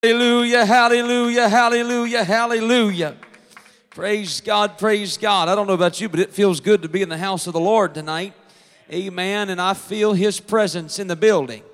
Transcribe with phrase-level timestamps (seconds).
[0.00, 3.16] Hallelujah, hallelujah, hallelujah, hallelujah.
[3.90, 5.48] Praise God, praise God.
[5.48, 7.52] I don't know about you, but it feels good to be in the house of
[7.52, 8.32] the Lord tonight.
[8.92, 9.50] Amen.
[9.50, 11.64] And I feel His presence in the building.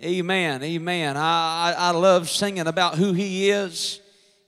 [0.00, 1.16] Amen, amen.
[1.16, 4.00] I, I, I love singing about who He is.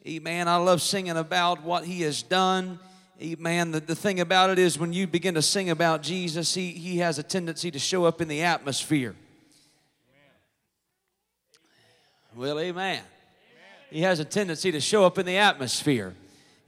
[0.06, 0.46] Amen.
[0.46, 2.78] I love singing about what He has done.
[3.20, 3.72] Amen.
[3.72, 6.98] The, the thing about it is when you begin to sing about Jesus, he, he
[6.98, 9.16] has a tendency to show up in the atmosphere.
[12.38, 13.02] Well, amen.
[13.90, 16.14] He has a tendency to show up in the atmosphere.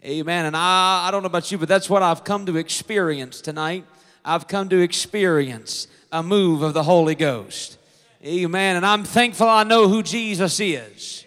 [0.04, 0.46] Amen.
[0.46, 3.84] And I, I don't know about you, but that's what I've come to experience tonight.
[4.24, 7.78] I've come to experience a move of the Holy Ghost.
[8.24, 8.74] Amen.
[8.74, 11.24] And I'm thankful I know who Jesus is.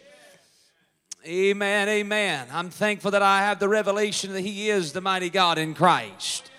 [1.26, 1.88] Amen.
[1.88, 2.48] Amen.
[2.52, 6.52] I'm thankful that I have the revelation that He is the mighty God in Christ.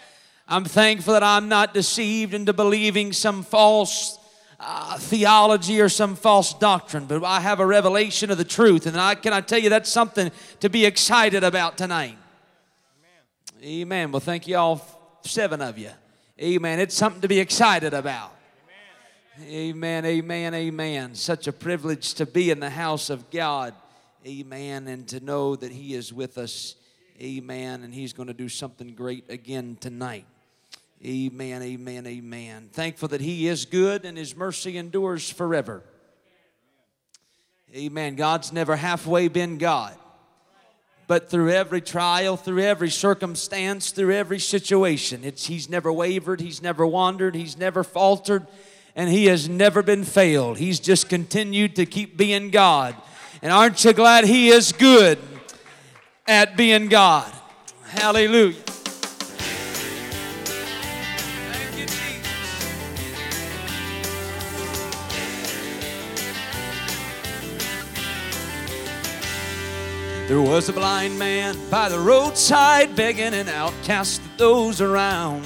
[0.48, 4.19] I'm thankful that I'm not deceived into believing some false
[4.66, 8.86] uh, theology or some false doctrine, but I have a revelation of the truth.
[8.86, 12.16] And I can I tell you that's something to be excited about tonight.
[13.61, 13.83] Amen.
[13.83, 14.12] Amen.
[14.12, 15.91] Well, thank you all, seven of you.
[16.41, 16.80] Amen.
[16.80, 18.33] It's something to be excited about.
[19.42, 20.05] Amen.
[20.05, 20.55] Amen.
[20.55, 21.14] Amen.
[21.14, 23.74] Such a privilege to be in the house of God.
[24.27, 24.89] Amen.
[24.89, 26.77] And to know that He is with us.
[27.20, 27.83] Amen.
[27.83, 30.24] And He's going to do something great again tonight.
[31.06, 32.70] Amen, amen, amen.
[32.72, 35.83] Thankful that He is good and His mercy endures forever.
[37.74, 38.14] Amen.
[38.14, 39.94] God's never halfway been God.
[41.06, 46.62] But through every trial, through every circumstance, through every situation, it's, He's never wavered, He's
[46.62, 48.46] never wandered, He's never faltered,
[48.96, 50.56] and He has never been failed.
[50.56, 52.96] He's just continued to keep being God.
[53.42, 55.18] And aren't you glad He is good
[56.27, 57.30] at being God?
[57.89, 58.55] Hallelujah.
[70.27, 75.44] There was a blind man by the roadside begging an outcast to those around.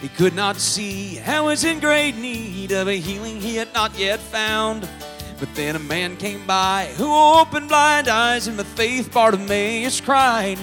[0.00, 3.98] He could not see and was in great need of a healing he had not
[3.98, 4.88] yet found.
[5.40, 10.60] But then a man came by who opened blind eyes, and with faith Bartimaeus cried.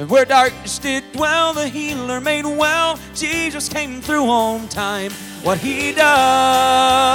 [0.00, 2.98] And where darkness did dwell, the healer made well.
[3.14, 5.12] Jesus came through on time.
[5.44, 7.14] What he does,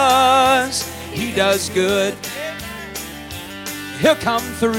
[1.12, 2.16] he does good.
[4.00, 4.76] He'll come through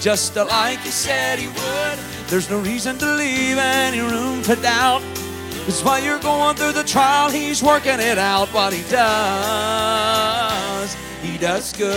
[0.00, 1.98] just like he said he would.
[2.26, 5.00] There's no reason to leave any room for doubt.
[5.68, 8.48] It's while you're going through the trial, he's working it out.
[8.48, 11.88] What he does, he does good.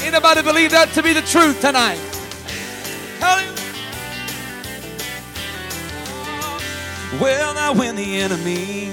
[0.00, 1.98] Anybody believe that to be the truth tonight?
[3.18, 3.50] Hallelujah.
[7.20, 8.92] Well, now when the enemy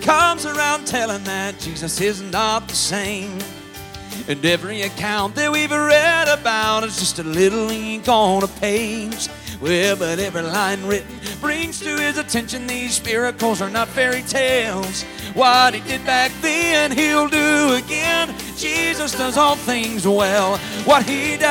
[0.00, 3.38] comes around telling that Jesus is not the same.
[4.28, 9.28] And every account that we've read about is just a little ink on a page.
[9.60, 15.02] Well, but every line written brings to his attention these miracles are not fairy tales.
[15.34, 18.34] What he did back then, he'll do again.
[18.56, 20.56] Jesus does all things well.
[20.84, 21.50] What he does,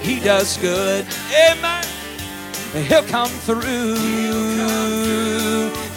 [0.00, 1.06] he does good.
[1.50, 1.84] Amen.
[2.86, 3.94] He'll come through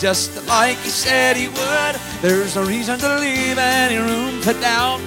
[0.02, 1.96] just like he said he would.
[2.24, 5.00] There's no reason to leave any room for doubt.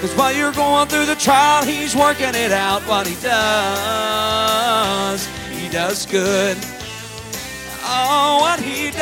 [0.00, 2.82] Cause while you're going through the trial, he's working it out.
[2.82, 3.38] What he does,
[5.50, 6.58] he does good.
[7.86, 9.00] Oh, what he does,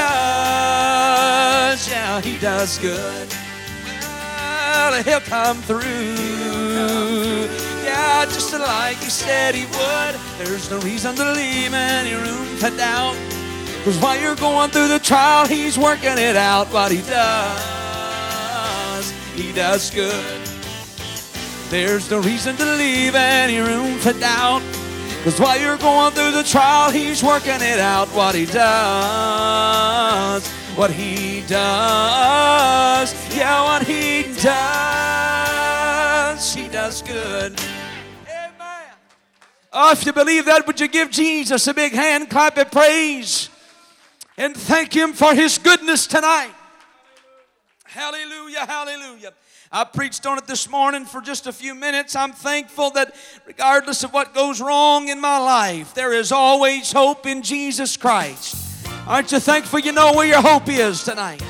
[1.89, 3.35] yeah, he does good.
[4.03, 5.81] Well, he'll come through.
[7.85, 10.15] Yeah, just like he said he would.
[10.37, 13.17] There's no reason to leave any room for doubt.
[13.85, 16.69] Cause while you're going through the trial, he's working it out.
[16.69, 20.41] What he does, he does good.
[21.69, 24.63] There's no reason to leave any room for doubt.
[25.25, 28.07] Cause while you're going through the trial, he's working it out.
[28.11, 37.61] What he does, what he does, yeah, what he does, he does good.
[38.29, 38.95] Amen.
[39.73, 43.49] Oh, if you believe that, would you give Jesus a big hand clap of praise?
[44.43, 46.53] And thank Him for His goodness tonight.
[47.85, 49.33] Hallelujah, hallelujah.
[49.71, 52.17] I preached on it this morning for just a few minutes.
[52.17, 53.15] I'm thankful that
[53.47, 58.87] regardless of what goes wrong in my life, there is always hope in Jesus Christ.
[59.07, 61.43] Aren't you thankful you know where your hope is tonight?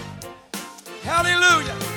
[1.03, 1.92] Hallelujah.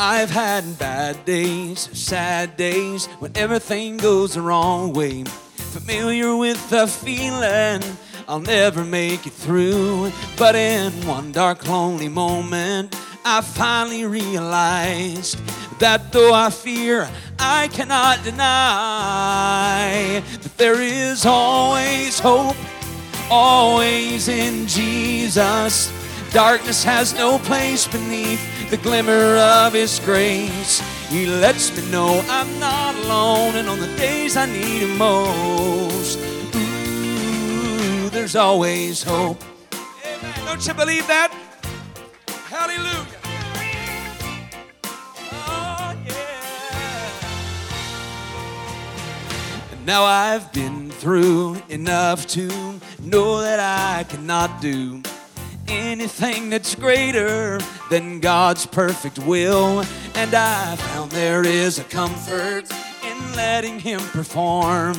[0.00, 5.24] I've had bad days, sad days when everything goes the wrong way.
[5.24, 7.82] Familiar with the feeling
[8.28, 10.12] I'll never make it through.
[10.36, 15.40] But in one dark, lonely moment, I finally realized
[15.80, 17.10] that though I fear,
[17.40, 18.42] I cannot deny
[20.42, 22.54] that there is always hope,
[23.32, 25.92] always in Jesus.
[26.30, 30.82] Darkness has no place beneath the glimmer of His grace.
[31.08, 36.18] He lets me know I'm not alone, and on the days I need Him most,
[36.54, 39.42] ooh, there's always hope.
[40.04, 40.34] Amen.
[40.44, 41.32] Don't you believe that?
[42.48, 43.06] Hallelujah.
[45.32, 47.12] Oh, yeah.
[49.72, 52.48] And now I've been through enough to
[53.02, 55.02] know that I cannot do
[55.68, 57.58] anything that's greater
[57.90, 59.84] than God's perfect will.
[60.14, 62.70] And I found there is a comfort
[63.04, 64.96] in letting Him perform.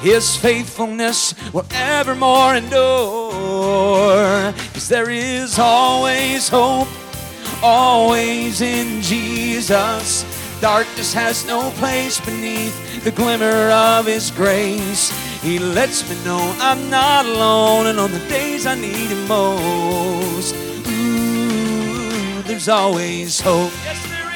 [0.00, 4.52] His faithfulness will evermore endure.
[4.72, 6.88] Cause there is always hope,
[7.62, 10.24] always in Jesus.
[10.60, 15.12] Darkness has no place beneath the glimmer of His grace.
[15.42, 20.54] He lets me know I'm not alone, and on the days I need Him most,
[20.86, 23.72] ooh, there's always hope.
[23.84, 24.30] Yes, there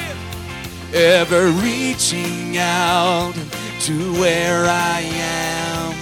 [0.90, 1.20] is.
[1.22, 3.34] Ever reaching out
[3.82, 5.94] to where I am,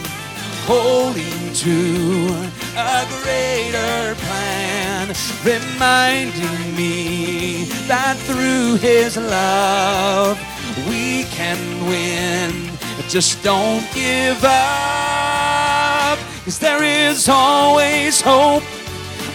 [0.64, 5.08] holding to a greater plan,
[5.44, 10.38] reminding me that through His love
[10.88, 12.43] we can win.
[13.08, 18.64] Just don't give up, cause there is always hope,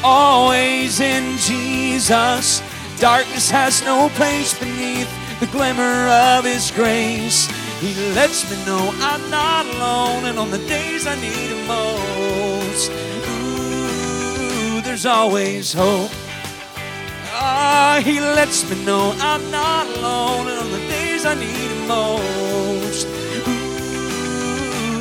[0.04, 2.62] always in Jesus.
[3.00, 7.48] Darkness has no place beneath the glimmer of His grace.
[7.80, 12.92] He lets me know I'm not alone, and on the days I need Him most,
[12.92, 16.12] ooh, there's always hope.
[17.32, 21.88] Ah, He lets me know I'm not alone, and on the days I need Him
[21.88, 22.59] most,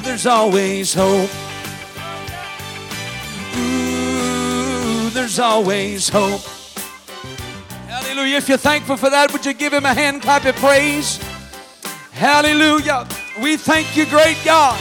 [0.08, 1.28] there's always hope.
[3.58, 6.40] Ooh, there's always hope.
[7.86, 8.38] Hallelujah.
[8.38, 11.18] If you're thankful for that, would you give him a hand clap of praise?
[12.12, 13.06] Hallelujah.
[13.42, 14.80] We thank you, great God.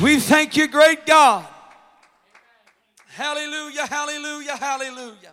[0.00, 1.44] We thank you, great God.
[3.08, 5.32] Hallelujah, hallelujah, hallelujah.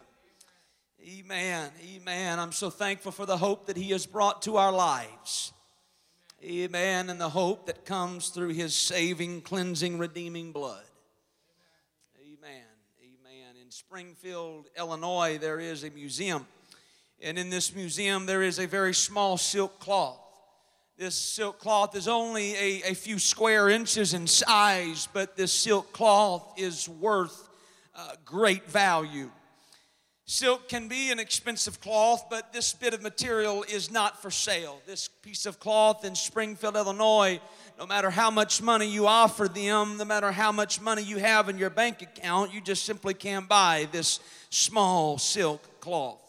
[1.07, 2.39] Amen, amen.
[2.39, 5.53] I'm so thankful for the hope that He has brought to our lives.
[6.43, 7.09] Amen.
[7.09, 10.83] And the hope that comes through His saving, cleansing, redeeming blood.
[12.19, 12.65] Amen,
[12.99, 13.55] amen.
[13.63, 16.45] In Springfield, Illinois, there is a museum.
[17.21, 20.19] And in this museum, there is a very small silk cloth.
[20.97, 25.93] This silk cloth is only a, a few square inches in size, but this silk
[25.93, 27.49] cloth is worth
[27.95, 29.31] uh, great value.
[30.33, 34.81] Silk can be an expensive cloth, but this bit of material is not for sale.
[34.87, 37.39] This piece of cloth in Springfield, Illinois,
[37.77, 41.49] no matter how much money you offer them, no matter how much money you have
[41.49, 44.19] in your bank account, you just simply can't buy this
[44.49, 46.19] small silk cloth.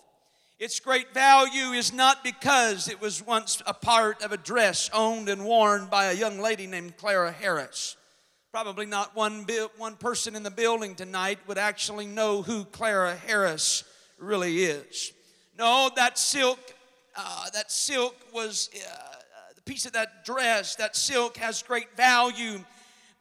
[0.58, 5.30] Its great value is not because it was once a part of a dress owned
[5.30, 7.96] and worn by a young lady named Clara Harris.
[8.52, 9.46] Probably not one,
[9.78, 13.82] one person in the building tonight would actually know who Clara Harris
[14.18, 15.12] really is.
[15.58, 16.58] No, that silk,
[17.16, 19.16] uh, that silk was uh,
[19.54, 22.58] the piece of that dress, that silk has great value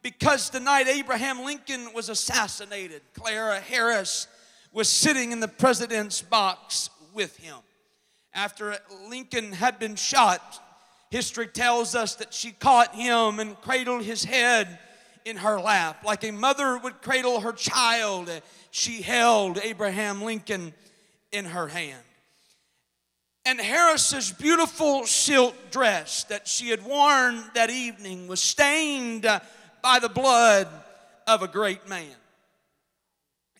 [0.02, 4.28] because the night Abraham Lincoln was assassinated, Clara Harris
[4.70, 7.56] was sitting in the president's box with him.
[8.34, 8.76] After
[9.08, 10.60] Lincoln had been shot,
[11.10, 14.78] history tells us that she caught him and cradled his head
[15.24, 16.04] in her lap.
[16.04, 18.30] Like a mother would cradle her child,
[18.70, 20.74] she held Abraham Lincoln
[21.32, 22.02] in her hand.
[23.46, 29.40] And Harris's beautiful silk dress that she had worn that evening was stained uh,
[29.82, 30.66] by the blood
[31.26, 32.16] of a great man.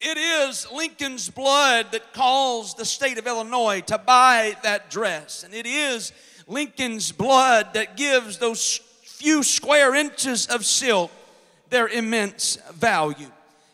[0.00, 5.44] It is Lincoln's blood that caused the state of Illinois to buy that dress.
[5.44, 6.12] And it is
[6.46, 11.10] Lincoln's blood that gives those few square inches of silk
[11.74, 13.26] their immense value.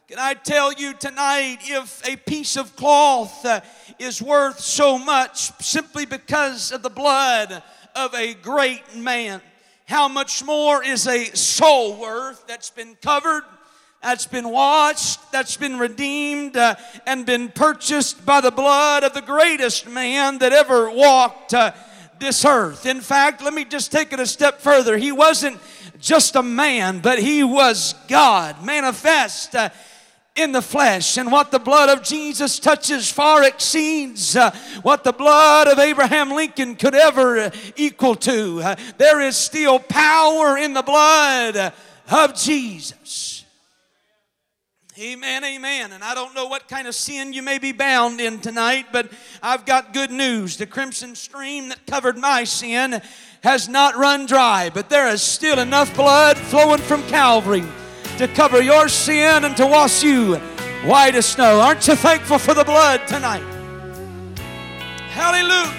[0.08, 3.60] Can I tell you tonight if a piece of cloth uh,
[3.98, 7.62] is worth so much simply because of the blood
[7.94, 9.42] of a great man,
[9.84, 13.42] how much more is a soul worth that's been covered?
[14.02, 16.74] that's been washed, that's been redeemed, uh,
[17.06, 21.72] and been purchased by the blood of the greatest man that ever walked uh,
[22.18, 22.86] this earth.
[22.86, 24.96] In fact, let me just take it a step further.
[24.96, 25.60] He wasn't
[26.00, 29.54] just a man, but he was God manifest.
[29.54, 29.70] Uh,
[30.36, 31.16] in the flesh.
[31.16, 34.50] And what the blood of Jesus touches far exceeds uh,
[34.82, 38.60] what the blood of Abraham Lincoln could ever uh, equal to.
[38.62, 41.72] Uh, there is still power in the blood
[42.10, 43.44] of Jesus.
[44.98, 45.92] Amen, amen.
[45.92, 49.10] And I don't know what kind of sin you may be bound in tonight, but
[49.42, 50.58] I've got good news.
[50.58, 53.00] The crimson stream that covered my sin
[53.42, 57.64] has not run dry, but there is still enough blood flowing from Calvary
[58.18, 60.36] to cover your sin and to wash you
[60.84, 61.58] white as snow.
[61.60, 63.42] Aren't you thankful for the blood tonight?
[65.10, 65.76] Hallelujah.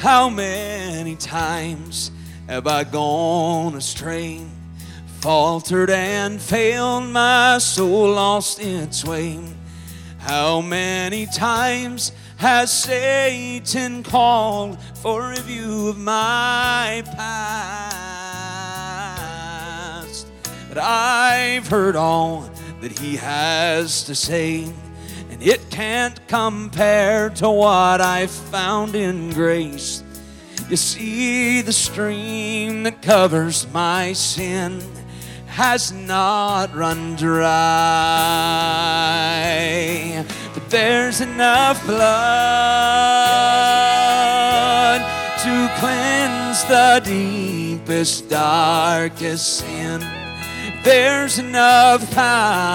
[0.00, 2.10] How many times
[2.46, 4.42] have I gone astray,
[5.20, 9.40] faltered and failed, my soul lost its way?
[10.18, 12.12] How many times
[12.44, 17.46] has Satan called for review of my past.
[20.68, 22.50] But I've heard all
[22.82, 24.70] that he has to say,
[25.30, 30.04] and it can't compare to what I found in grace.
[30.68, 34.82] You see, the stream that covers my sin
[35.46, 38.34] has not run dry
[40.70, 42.04] there's enough blood
[45.42, 50.00] to cleanse the deepest, darkest sin.
[50.84, 52.74] There's enough power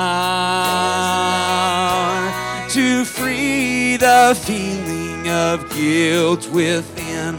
[2.69, 7.35] to free the feeling of guilt within.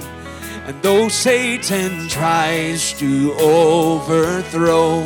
[0.67, 5.01] And though Satan tries to overthrow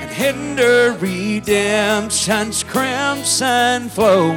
[0.00, 4.32] and hinder redemption's crimson flow,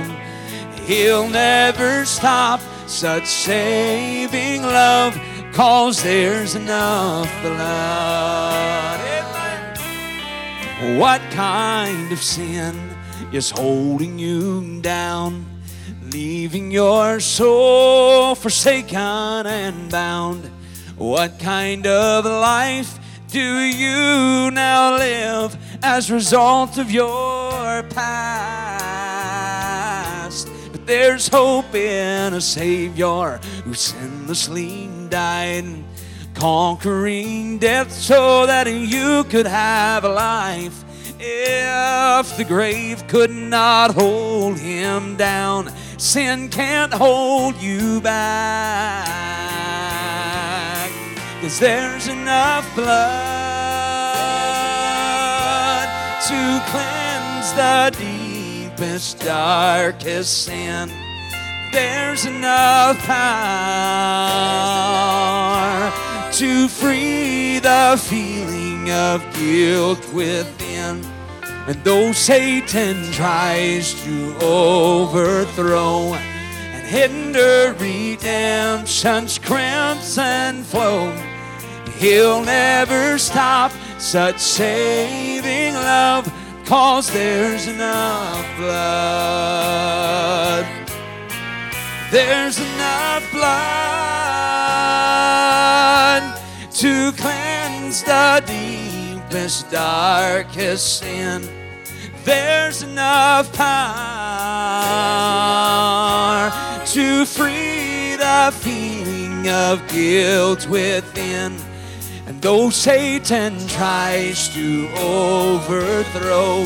[0.92, 5.18] He'll never stop such saving love,
[5.54, 9.00] cause there's enough blood.
[11.00, 12.76] What kind of sin
[13.32, 15.46] is holding you down,
[16.12, 20.44] leaving your soul forsaken and bound?
[20.98, 29.11] What kind of life do you now live as a result of your past?
[30.92, 35.64] There's hope in a Savior who sinlessly died,
[36.34, 40.84] conquering death so that you could have a life.
[41.18, 49.08] If the grave could not hold him down, sin can't hold you back.
[51.40, 52.92] Cause there's enough blood
[56.28, 58.21] to cleanse the deep
[58.82, 60.90] deepest, darkest sin,
[61.72, 63.22] there's enough power
[66.32, 71.06] to free the feeling of guilt within.
[71.68, 81.12] And though Satan tries to overthrow and hinder redemption's crimson flow,
[82.00, 86.26] he'll never stop such saving love
[86.72, 88.86] Cause there's enough blood.
[92.12, 93.52] There's enough blood
[96.76, 101.46] to cleanse the deepest, darkest sin.
[102.24, 103.72] There's enough power
[106.86, 111.58] to free the feeling of guilt within
[112.42, 116.64] though Satan tries to overthrow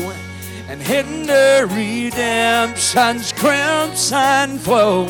[0.68, 5.06] and hinder redemption's crimson flow,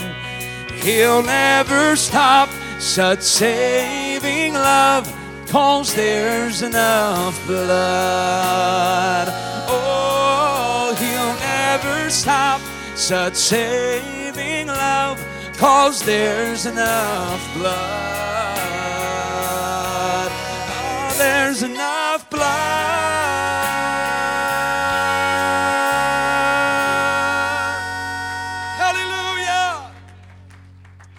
[0.82, 2.48] he'll never stop
[2.80, 5.06] such saving love,
[5.46, 9.28] cause there's enough blood.
[9.68, 12.60] Oh, he'll never stop
[12.96, 15.24] such saving love,
[15.56, 18.35] cause there's enough blood
[21.18, 22.46] there's enough blood.
[28.78, 29.92] Hallelujah.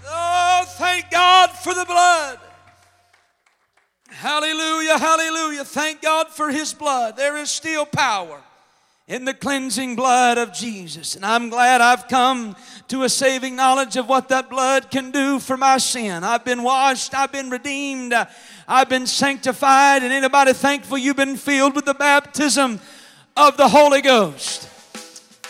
[0.08, 2.40] Oh, thank God for the blood.
[4.10, 5.64] Hallelujah, hallelujah.
[5.64, 7.18] Thank God for His blood.
[7.18, 8.42] There is still power
[9.08, 11.16] in the cleansing blood of Jesus.
[11.16, 12.58] And I'm glad I've come
[12.90, 16.26] to a saving knowledge of what that blood can do for my sin.
[16.26, 18.26] I've been washed, I've been redeemed, uh,
[18.68, 20.04] I've been sanctified.
[20.04, 22.82] And anybody thankful you've been filled with the baptism
[23.38, 24.70] of the Holy Ghost?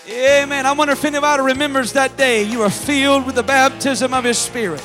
[0.07, 0.65] Amen.
[0.65, 4.37] I wonder if anybody remembers that day you were filled with the baptism of His
[4.37, 4.83] Spirit.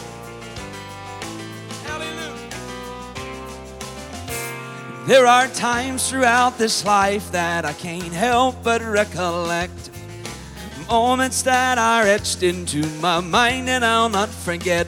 [5.07, 9.91] There are times throughout this life that I can't help but recollect.
[10.89, 14.87] Moments that are etched into my mind and I'll not forget.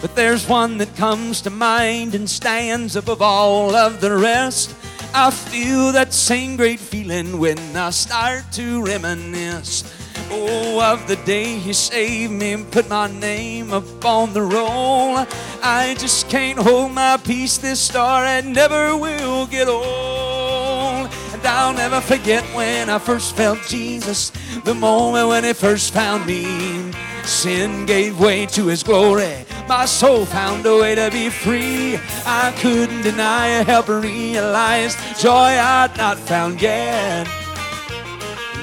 [0.00, 4.74] But there's one that comes to mind and stands above all of the rest.
[5.12, 9.84] I feel that same great feeling when I start to reminisce.
[10.30, 15.26] Oh, of the day he saved me and put my name upon the roll.
[15.62, 17.58] I just can't hold my peace.
[17.58, 21.08] This story never will get old.
[21.32, 24.30] And I'll never forget when I first felt Jesus,
[24.64, 26.92] the moment when he first found me.
[27.24, 29.44] Sin gave way to his glory.
[29.68, 31.98] My soul found a way to be free.
[32.26, 37.43] I couldn't deny it, help realize joy I'd not found yet.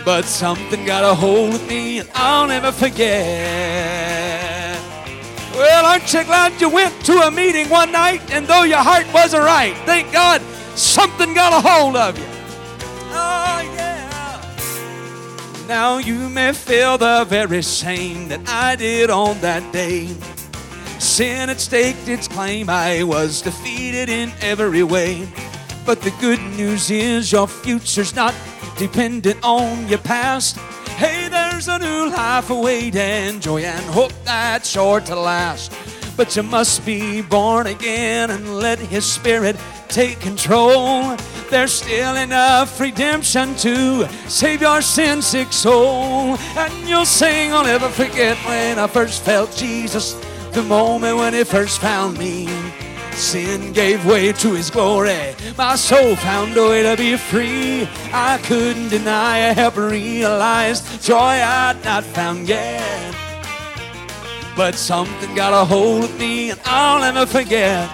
[0.03, 4.31] But something got a hold of me and I'll never forget.
[5.53, 9.05] Well, aren't you glad you went to a meeting one night and though your heart
[9.13, 10.41] wasn't right, thank God
[10.75, 12.25] something got a hold of you.
[13.13, 14.41] Oh, yeah.
[15.67, 20.08] Now you may feel the very same that I did on that day.
[20.98, 25.27] Sin had staked its claim, I was defeated in every way.
[25.85, 28.35] But the good news is your future's not
[28.77, 30.57] dependent on your past.
[30.97, 35.71] Hey, there's a new life awaiting, joy and hope that's sure to last.
[36.15, 39.55] But you must be born again and let His Spirit
[39.88, 41.17] take control.
[41.50, 46.38] There's still enough redemption to save your sin sick soul.
[46.55, 50.13] And you'll sing, I'll never forget when I first felt Jesus,
[50.51, 52.47] the moment when He first found me.
[53.13, 55.36] Sin gave way to his glory.
[55.58, 57.88] My soul found a way to be free.
[58.13, 63.15] I couldn't deny, I helped realize joy I'd not found yet.
[64.56, 67.89] But something got a hold of me, and I'll never forget.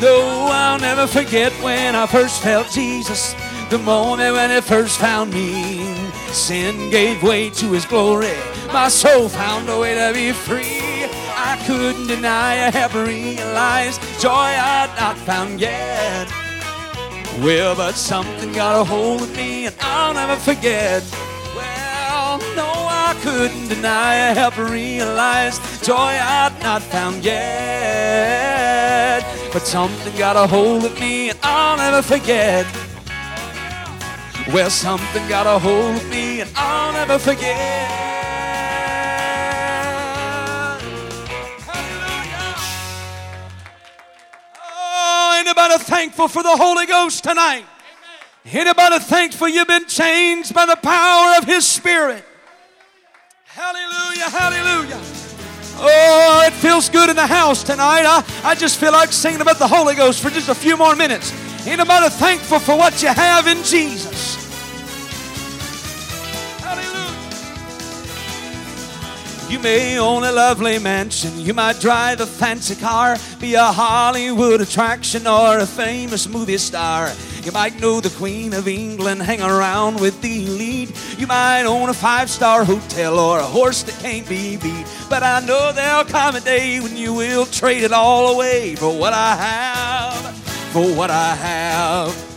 [0.00, 3.34] No, I'll never forget when I first felt Jesus.
[3.70, 5.84] The moment when it first found me.
[6.32, 8.36] Sin gave way to his glory.
[8.72, 11.08] My soul found a way to be free.
[11.46, 16.26] I couldn't deny, I have realized joy I'd not found yet.
[17.42, 21.02] Well, but something got a hold of me and I'll never forget.
[21.54, 27.44] Well, no, I couldn't deny, I have realized joy I'd not found yet.
[29.52, 32.64] But something got a hold of me and I'll never forget.
[34.50, 38.23] Well, something got a hold of me and I'll never forget.
[45.44, 47.66] Anybody thankful for the Holy Ghost tonight?
[48.46, 52.24] Anybody thankful you've been changed by the power of His Spirit?
[53.44, 54.98] Hallelujah, hallelujah.
[55.76, 58.06] Oh, it feels good in the house tonight.
[58.06, 60.96] I, I just feel like singing about the Holy Ghost for just a few more
[60.96, 61.30] minutes.
[61.66, 64.43] Anybody thankful for what you have in Jesus?
[69.54, 74.60] You may own a lovely mansion, you might drive a fancy car, be a Hollywood
[74.60, 77.12] attraction or a famous movie star.
[77.44, 80.90] You might know the Queen of England, hang around with the elite.
[81.20, 84.86] You might own a five star hotel or a horse that can't be beat.
[85.08, 88.92] But I know there'll come a day when you will trade it all away for
[88.92, 90.36] what I have,
[90.72, 92.33] for what I have.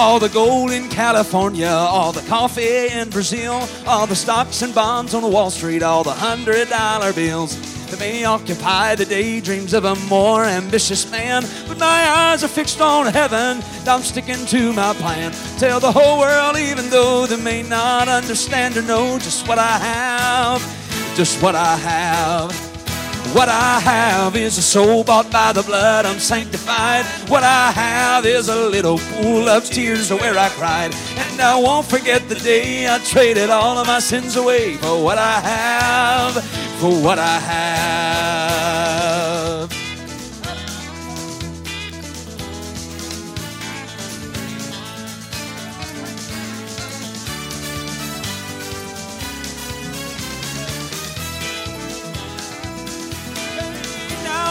[0.00, 5.12] All the gold in California, all the coffee in Brazil, all the stocks and bonds
[5.12, 7.58] on Wall Street, all the hundred dollar bills.
[7.90, 12.80] They may occupy the daydreams of a more ambitious man, but my eyes are fixed
[12.80, 13.60] on heaven.
[13.88, 15.32] I'm sticking to my plan.
[15.58, 19.78] Tell the whole world, even though they may not understand or know just what I
[19.78, 22.67] have, just what I have.
[23.34, 27.04] What I have is a soul bought by the blood, I'm sanctified.
[27.28, 30.94] What I have is a little pool of tears where I cried.
[31.16, 35.18] And I won't forget the day I traded all of my sins away for what
[35.18, 36.42] I have,
[36.80, 38.18] for what I have.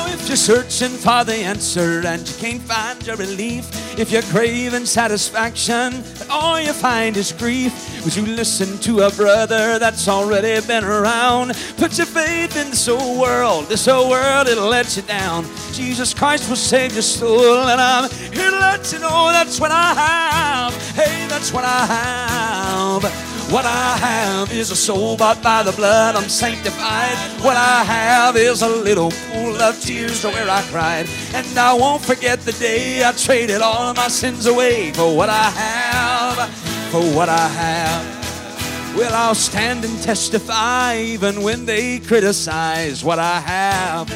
[0.10, 3.66] If you're searching for the answer and you can't find your relief,
[3.98, 9.80] if you're craving satisfaction all you find is grief, would you listen to a brother
[9.80, 11.54] that's already been around?
[11.78, 15.46] Put your faith in this old world, this old world, it'll let you down.
[15.72, 19.72] Jesus Christ will save your soul, and I'm here to let you know that's what
[19.72, 20.74] I have.
[20.96, 23.38] Hey, that's what I have.
[23.50, 26.18] What I have is a soul bought by the blood.
[26.18, 27.16] I'm sanctified.
[27.42, 31.08] What I have is a little pool of tears to where I cried.
[31.34, 35.30] And I won't forget the day I traded all of my sins away for what
[35.30, 36.50] I have,
[36.92, 38.96] for what I have.
[38.98, 44.10] Well, I'll stand and testify even when they criticize what I have,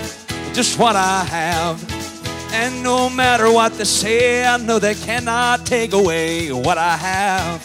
[0.53, 1.81] just what I have.
[2.53, 7.61] And no matter what they say, I know they cannot take away what I have,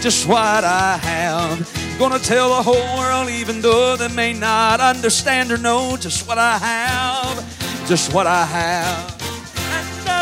[0.00, 1.98] just what I have.
[1.98, 6.38] Gonna tell the whole world, even though they may not understand or know just what
[6.38, 9.21] I have, just what I have.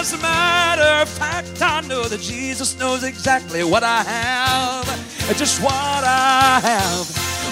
[0.00, 4.86] As a matter of fact, I know that Jesus knows exactly what I have,
[5.36, 7.06] just what I have.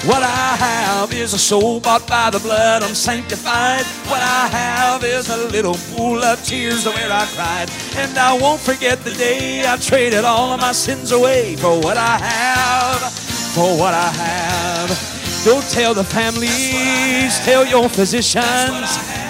[0.07, 2.83] What I have is a soul bought by the blood.
[2.83, 3.85] I'm sanctified.
[4.09, 7.69] What I have is a little pool of tears where I cried.
[7.97, 11.99] And I won't forget the day I traded all of my sins away for what
[11.99, 13.13] I have.
[13.53, 15.28] For what I have.
[15.45, 18.45] Go tell the families, tell your physicians,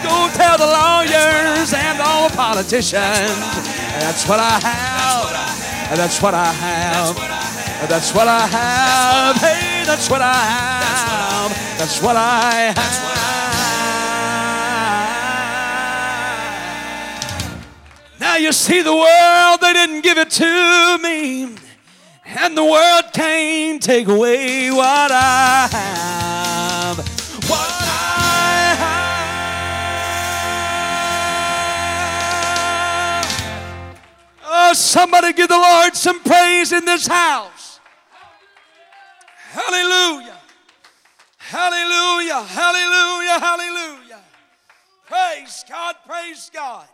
[0.03, 3.39] go tell the lawyers and all politicians.
[4.01, 5.97] That's what I have.
[5.97, 7.17] That's what I have.
[7.89, 9.37] That's what I have.
[9.37, 11.79] Hey, that's what I have.
[11.79, 13.09] That's what I have.
[18.19, 21.68] Now you see the world, they didn't give it to me.
[22.31, 26.99] And the world can't take away what I have.
[27.49, 28.75] What I
[33.25, 34.45] have.
[34.45, 37.81] Oh, somebody give the Lord some praise in this house.
[39.51, 40.37] Hallelujah.
[41.39, 42.43] Hallelujah.
[42.43, 43.39] Hallelujah.
[43.41, 44.21] Hallelujah.
[45.07, 45.97] Praise God.
[46.07, 46.87] Praise God.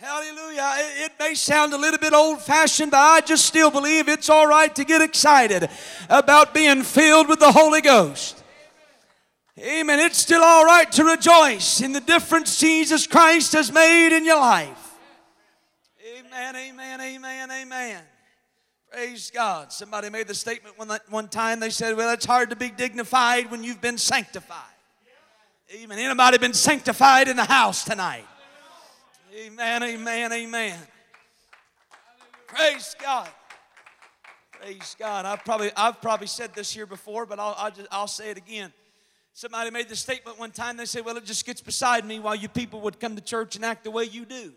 [0.00, 0.74] Hallelujah.
[1.04, 4.46] It, may sound a little bit old fashioned, but I just still believe it's all
[4.46, 5.68] right to get excited
[6.08, 8.44] about being filled with the Holy Ghost.
[9.58, 9.98] Amen.
[9.98, 14.38] It's still all right to rejoice in the difference Jesus Christ has made in your
[14.38, 14.94] life.
[16.16, 18.02] Amen, amen, amen, amen.
[18.92, 19.72] Praise God.
[19.72, 21.58] Somebody made the statement one, one time.
[21.58, 24.62] They said, Well, it's hard to be dignified when you've been sanctified.
[25.74, 25.98] Amen.
[25.98, 28.24] Anybody been sanctified in the house tonight?
[29.38, 30.76] Amen, amen, amen.
[32.48, 33.28] Praise God.
[34.50, 35.26] Praise God.
[35.26, 38.36] I've probably, I've probably said this here before, but I'll, I'll, just, I'll say it
[38.36, 38.72] again.
[39.34, 40.76] Somebody made the statement one time.
[40.76, 43.54] They said, Well, it just gets beside me while you people would come to church
[43.54, 44.52] and act the way you do.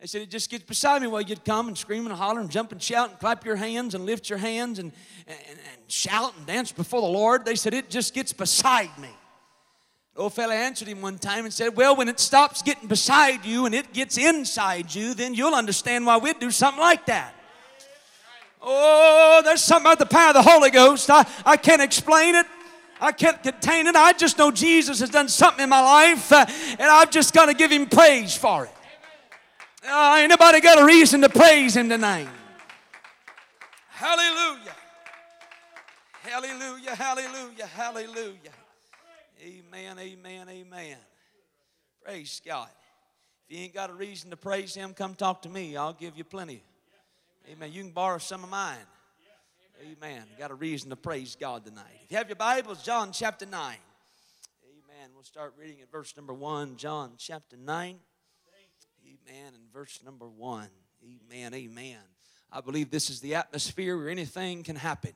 [0.00, 2.50] They said, It just gets beside me while you'd come and scream and holler and
[2.50, 4.90] jump and shout and clap your hands and lift your hands and,
[5.28, 7.44] and, and shout and dance before the Lord.
[7.44, 9.10] They said, It just gets beside me.
[10.14, 13.64] Old fella answered him one time and said, Well, when it stops getting beside you
[13.64, 17.34] and it gets inside you, then you'll understand why we'd do something like that.
[18.60, 21.08] Oh, there's something about the power of the Holy Ghost.
[21.10, 22.46] I, I can't explain it.
[23.00, 23.96] I can't contain it.
[23.96, 26.46] I just know Jesus has done something in my life, uh,
[26.78, 28.70] and I've just got to give him praise for it.
[29.84, 32.28] Uh, ain't nobody got a reason to praise him tonight.
[33.88, 34.76] Hallelujah.
[36.22, 38.61] Hallelujah, hallelujah, hallelujah.
[39.42, 40.96] Amen, amen, amen.
[42.04, 42.68] Praise God.
[43.48, 45.76] If you ain't got a reason to praise him, come talk to me.
[45.76, 46.62] I'll give you plenty.
[47.50, 47.72] Amen.
[47.72, 48.76] You can borrow some of mine.
[49.80, 50.22] Amen.
[50.38, 51.98] Got a reason to praise God tonight.
[52.04, 53.52] If you have your Bibles, John chapter 9.
[53.60, 55.10] Amen.
[55.12, 56.76] We'll start reading at verse number 1.
[56.76, 57.98] John chapter 9.
[59.04, 59.54] Amen.
[59.54, 60.68] And verse number one.
[61.02, 61.52] Amen.
[61.52, 61.98] Amen.
[62.52, 65.12] I believe this is the atmosphere where anything can happen.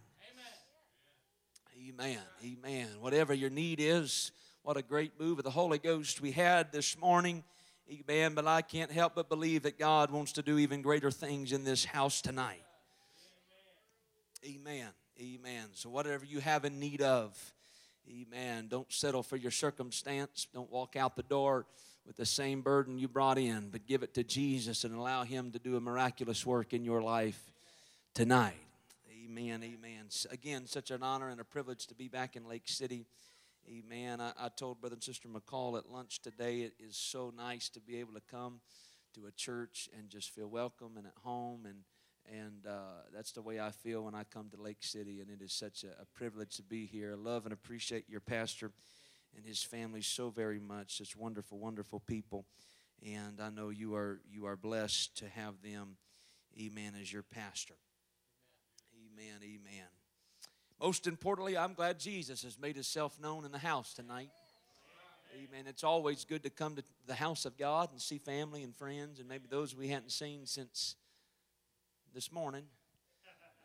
[1.88, 2.18] Amen.
[2.44, 2.88] Amen.
[3.00, 6.98] Whatever your need is, what a great move of the Holy Ghost we had this
[6.98, 7.44] morning.
[7.88, 8.34] Amen.
[8.34, 11.62] But I can't help but believe that God wants to do even greater things in
[11.62, 12.64] this house tonight.
[14.44, 14.88] Amen.
[15.20, 15.68] Amen.
[15.74, 17.38] So, whatever you have in need of,
[18.10, 18.66] amen.
[18.68, 20.48] Don't settle for your circumstance.
[20.52, 21.66] Don't walk out the door
[22.04, 25.52] with the same burden you brought in, but give it to Jesus and allow Him
[25.52, 27.52] to do a miraculous work in your life
[28.12, 28.65] tonight.
[29.26, 29.62] Amen.
[29.64, 30.06] Amen.
[30.30, 33.06] Again, such an honor and a privilege to be back in Lake City.
[33.68, 34.20] Amen.
[34.20, 37.80] I, I told Brother and Sister McCall at lunch today, it is so nice to
[37.80, 38.60] be able to come
[39.14, 41.78] to a church and just feel welcome and at home and
[42.32, 45.40] and uh, that's the way I feel when I come to Lake City, and it
[45.40, 47.12] is such a, a privilege to be here.
[47.12, 48.72] I love and appreciate your pastor
[49.36, 50.98] and his family so very much.
[50.98, 52.44] Such wonderful, wonderful people.
[53.04, 55.96] And I know you are you are blessed to have them,
[56.60, 57.74] amen, as your pastor.
[59.16, 59.86] Amen, amen.
[60.80, 64.28] Most importantly, I'm glad Jesus has made himself known in the house tonight.
[65.34, 65.64] Amen.
[65.66, 69.18] It's always good to come to the house of God and see family and friends
[69.18, 70.96] and maybe those we hadn't seen since
[72.14, 72.64] this morning.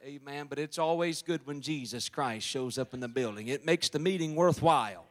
[0.03, 0.47] Amen.
[0.49, 3.49] But it's always good when Jesus Christ shows up in the building.
[3.49, 5.05] It makes the meeting worthwhile.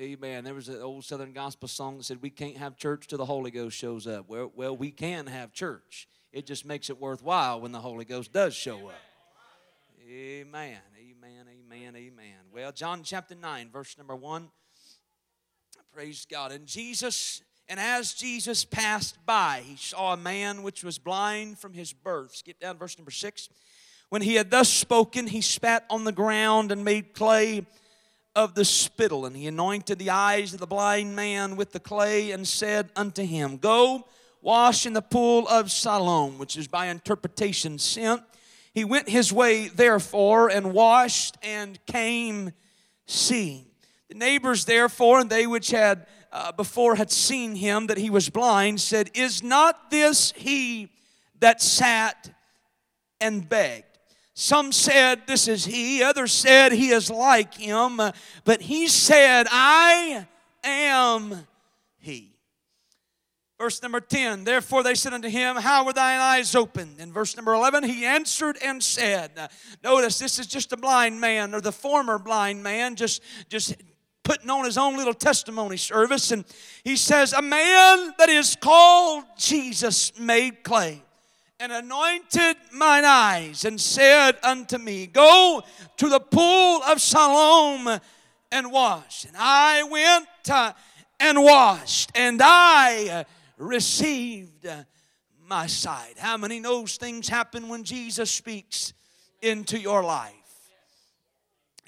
[0.00, 0.44] Amen.
[0.44, 3.24] There was an old Southern gospel song that said, We can't have church till the
[3.24, 4.28] Holy Ghost shows up.
[4.28, 6.08] Well, well, we can have church.
[6.32, 8.94] It just makes it worthwhile when the Holy Ghost does show up.
[10.10, 10.78] Amen.
[10.96, 11.44] Amen.
[11.50, 11.94] Amen.
[11.94, 12.38] Amen.
[12.50, 14.48] Well, John chapter 9, verse number 1.
[15.92, 16.50] Praise God.
[16.50, 21.74] And Jesus, and as Jesus passed by, he saw a man which was blind from
[21.74, 22.34] his birth.
[22.34, 23.50] Skip down verse number 6.
[24.08, 27.66] When he had thus spoken, he spat on the ground and made clay
[28.34, 32.30] of the spittle, and he anointed the eyes of the blind man with the clay
[32.30, 34.06] and said unto him, Go,
[34.40, 38.22] wash in the pool of Siloam, which is by interpretation sent.
[38.78, 42.52] He went his way, therefore, and washed and came
[43.08, 43.66] seeing.
[44.08, 48.30] The neighbors, therefore, and they which had uh, before had seen him that he was
[48.30, 50.92] blind, said, Is not this he
[51.40, 52.30] that sat
[53.20, 53.98] and begged?
[54.34, 56.00] Some said, This is he.
[56.04, 58.00] Others said, He is like him.
[58.44, 60.28] But he said, I
[60.62, 61.48] am
[61.98, 62.37] he.
[63.58, 67.00] Verse number 10 Therefore they said unto him, How were thine eyes opened?
[67.00, 69.32] In verse number 11, he answered and said,
[69.82, 73.74] Notice this is just a blind man, or the former blind man, just, just
[74.22, 76.30] putting on his own little testimony service.
[76.30, 76.44] And
[76.84, 81.02] he says, A man that is called Jesus made clay
[81.58, 85.64] and anointed mine eyes and said unto me, Go
[85.96, 87.98] to the pool of Siloam
[88.52, 89.24] and wash.
[89.24, 90.72] And I went uh,
[91.18, 93.24] and washed, and I
[93.58, 94.84] received uh,
[95.46, 96.14] my sight.
[96.18, 98.92] How many knows things happen when Jesus speaks
[99.42, 100.32] into your life?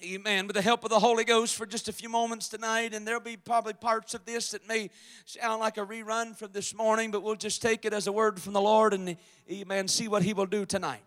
[0.03, 0.47] Amen.
[0.47, 3.21] With the help of the Holy Ghost for just a few moments tonight, and there'll
[3.21, 4.89] be probably parts of this that may
[5.27, 8.41] sound like a rerun from this morning, but we'll just take it as a word
[8.41, 9.17] from the Lord and,
[9.51, 11.03] amen, see what He will do tonight.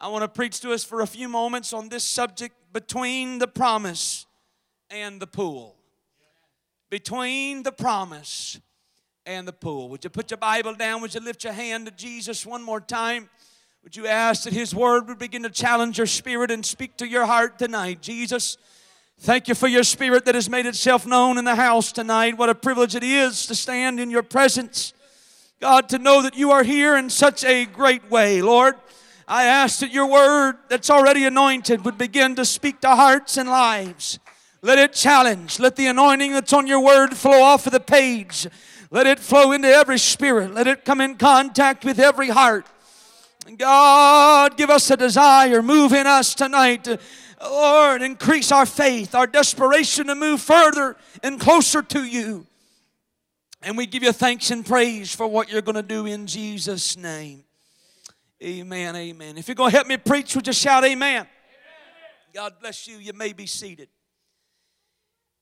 [0.00, 3.46] I want to preach to us for a few moments on this subject between the
[3.46, 4.26] promise
[4.90, 5.76] and the pool.
[6.90, 8.60] Between the promise
[9.26, 9.88] and the pool.
[9.88, 11.00] Would you put your Bible down?
[11.00, 13.30] Would you lift your hand to Jesus one more time?
[13.82, 17.06] Would you ask that His Word would begin to challenge your spirit and speak to
[17.06, 18.02] your heart tonight?
[18.02, 18.58] Jesus,
[19.20, 22.36] thank you for your spirit that has made itself known in the house tonight.
[22.36, 24.92] What a privilege it is to stand in your presence.
[25.60, 28.74] God, to know that you are here in such a great way, Lord.
[29.26, 33.48] I ask that your word that's already anointed would begin to speak to hearts and
[33.48, 34.18] lives.
[34.60, 35.58] Let it challenge.
[35.58, 38.46] Let the anointing that's on your word flow off of the page.
[38.90, 40.54] Let it flow into every spirit.
[40.54, 42.66] Let it come in contact with every heart.
[43.56, 45.62] God, give us a desire.
[45.62, 46.88] Move in us tonight.
[47.42, 52.46] Lord, increase our faith, our desperation to move further and closer to you.
[53.62, 56.96] And we give you thanks and praise for what you're going to do in Jesus'
[56.96, 57.44] name.
[58.42, 58.94] Amen.
[58.94, 59.38] Amen.
[59.38, 61.20] If you're going to help me preach, would you shout amen?
[61.20, 61.26] amen?
[62.34, 62.98] God bless you.
[62.98, 63.88] You may be seated.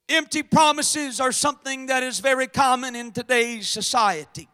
[0.08, 4.48] Empty promises are something that is very common in today's society.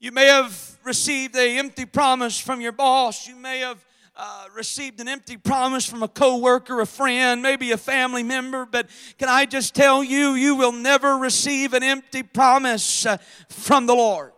[0.00, 3.28] You may have received a empty promise from your boss.
[3.28, 3.84] You may have
[4.16, 8.88] uh, received an empty promise from a coworker, a friend, maybe a family member, but
[9.18, 13.94] can I just tell you, you will never receive an empty promise uh, from the
[13.94, 14.32] Lord.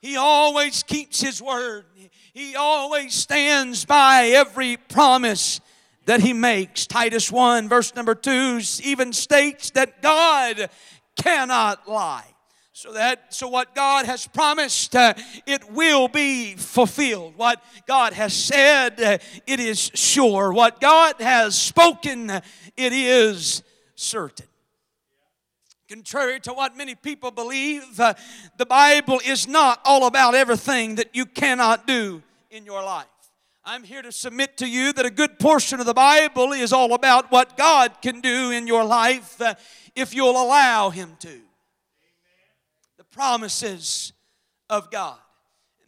[0.00, 1.86] He always keeps His word.
[2.32, 5.60] He always stands by every promise
[6.08, 6.86] that He makes.
[6.86, 10.70] Titus 1, verse number 2, even states that God
[11.16, 12.24] cannot lie.
[12.72, 15.12] So that so what God has promised, uh,
[15.46, 17.34] it will be fulfilled.
[17.36, 20.50] What God has said, uh, it is sure.
[20.50, 22.40] What God has spoken, uh,
[22.74, 23.62] it is
[23.94, 24.46] certain.
[25.90, 28.14] Contrary to what many people believe, uh,
[28.56, 33.17] the Bible is not all about everything that you cannot do in your life.
[33.70, 36.94] I'm here to submit to you that a good portion of the Bible is all
[36.94, 39.56] about what God can do in your life uh,
[39.94, 41.40] if you'll allow Him to
[42.96, 44.14] The promises
[44.70, 45.18] of God.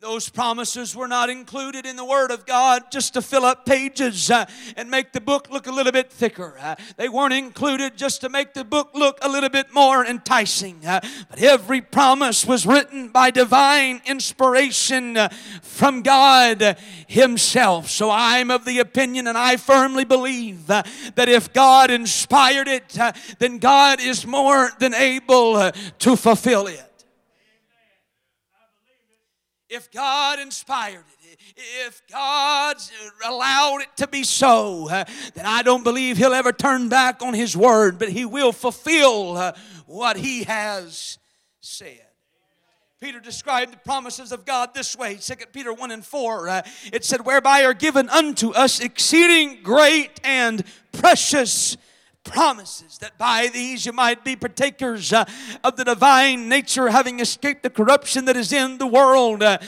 [0.00, 4.30] Those promises were not included in the Word of God just to fill up pages
[4.30, 6.56] uh, and make the book look a little bit thicker.
[6.58, 10.86] Uh, they weren't included just to make the book look a little bit more enticing.
[10.86, 15.28] Uh, but every promise was written by divine inspiration uh,
[15.60, 17.90] from God Himself.
[17.90, 20.82] So I'm of the opinion, and I firmly believe uh,
[21.14, 26.89] that if God inspired it, uh, then God is more than able to fulfill it
[29.70, 31.38] if God inspired it,
[31.86, 32.76] if God
[33.24, 35.04] allowed it to be so, uh,
[35.34, 39.36] then I don't believe He'll ever turn back on His word, but He will fulfill
[39.36, 39.52] uh,
[39.86, 41.18] what He has
[41.60, 42.00] said.
[43.00, 46.48] Peter described the promises of God this way 2 Peter 1 and 4.
[46.48, 51.78] Uh, it said, Whereby are given unto us exceeding great and precious
[52.24, 55.24] promises, that by these you might be partakers uh,
[55.64, 59.42] of the divine nature, having escaped the corruption that is in the world.
[59.42, 59.58] Uh,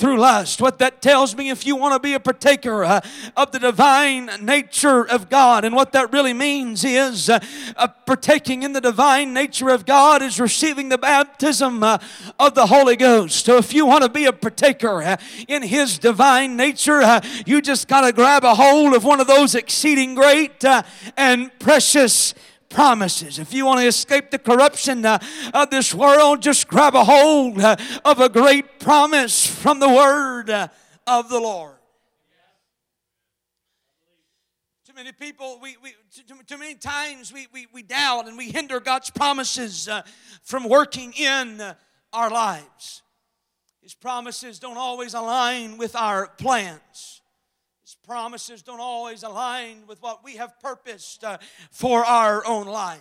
[0.00, 0.62] through lust.
[0.62, 3.00] What that tells me, if you want to be a partaker uh,
[3.36, 7.38] of the divine nature of God, and what that really means is uh,
[7.76, 11.98] uh, partaking in the divine nature of God is receiving the baptism uh,
[12.38, 13.44] of the Holy Ghost.
[13.44, 17.60] So if you want to be a partaker uh, in His divine nature, uh, you
[17.60, 20.64] just got to grab a hold of one of those exceeding great
[21.16, 22.34] and precious
[22.70, 23.38] promises.
[23.38, 25.18] If you want to escape the corruption uh,
[25.52, 30.48] of this world, just grab a hold uh, of a great promise from the word
[30.48, 30.68] uh,
[31.06, 31.76] of the Lord.
[34.86, 35.94] Too many people, we, we
[36.26, 40.02] too, too many times we, we, we doubt and we hinder God's promises uh,
[40.42, 41.60] from working in
[42.12, 43.02] our lives.
[43.82, 47.19] His promises don't always align with our plans
[48.06, 51.38] promises don't always align with what we have purposed uh,
[51.70, 53.00] for our own lives.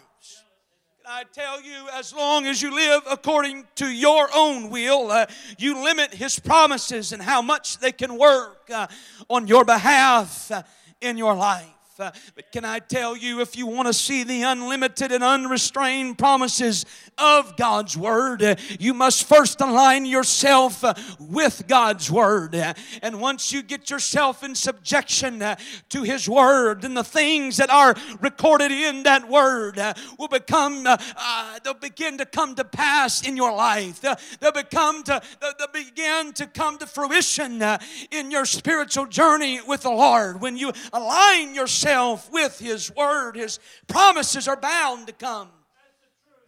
[1.05, 5.25] I tell you, as long as you live according to your own will, uh,
[5.57, 8.85] you limit His promises and how much they can work uh,
[9.27, 10.61] on your behalf uh,
[11.01, 11.78] in your life.
[11.99, 16.17] Uh, but can I tell you, if you want to see the unlimited and unrestrained
[16.17, 16.85] promises
[17.17, 22.55] of God's Word, uh, you must first align yourself uh, with God's Word.
[22.55, 25.57] Uh, and once you get yourself in subjection uh,
[25.89, 30.83] to His Word, then the things that are recorded in that Word uh, will become,
[30.83, 33.99] they'll begin to come to pass in your life.
[34.39, 37.61] They'll become to, they'll begin to come to fruition
[38.09, 40.39] in your spiritual journey with the Lord.
[40.39, 43.35] When you align yourself himself with his word.
[43.35, 45.49] His promises are bound to come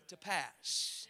[0.07, 1.07] to pass.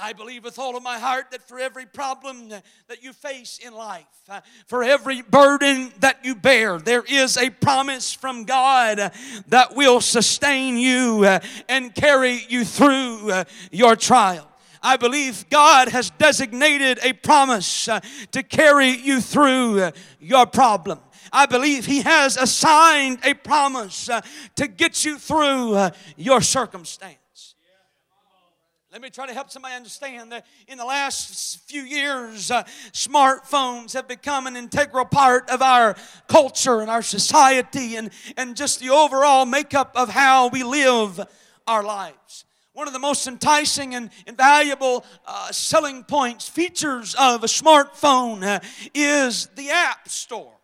[0.00, 3.74] I believe with all of my heart that for every problem that you face in
[3.74, 9.10] life, uh, for every burden that you bear, there is a promise from God
[9.48, 14.48] that will sustain you uh, and carry you through uh, your trial.
[14.80, 17.88] I believe God has designated a promise
[18.30, 21.00] to carry you through your problem.
[21.32, 24.20] I believe He has assigned a promise uh,
[24.56, 27.18] to get you through uh, your circumstance.
[28.90, 32.62] Let me try to help somebody understand that in the last few years, uh,
[32.92, 35.94] smartphones have become an integral part of our
[36.26, 41.20] culture and our society and, and just the overall makeup of how we live
[41.66, 42.46] our lives.
[42.72, 48.60] One of the most enticing and invaluable uh, selling points, features of a smartphone uh,
[48.94, 50.57] is the App Store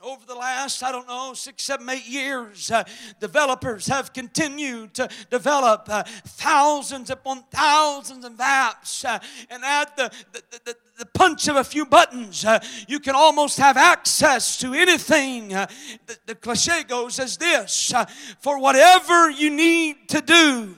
[0.00, 2.84] over the last, I don't know, six, seven, eight years, uh,
[3.18, 9.04] developers have continued to develop uh, thousands upon thousands of apps.
[9.04, 9.18] Uh,
[9.50, 13.58] and at the, the, the, the, punch of a few buttons, uh, you can almost
[13.58, 15.52] have access to anything.
[15.52, 15.66] Uh,
[16.06, 18.04] the, the cliche goes as this uh,
[18.40, 20.76] for whatever you need to do,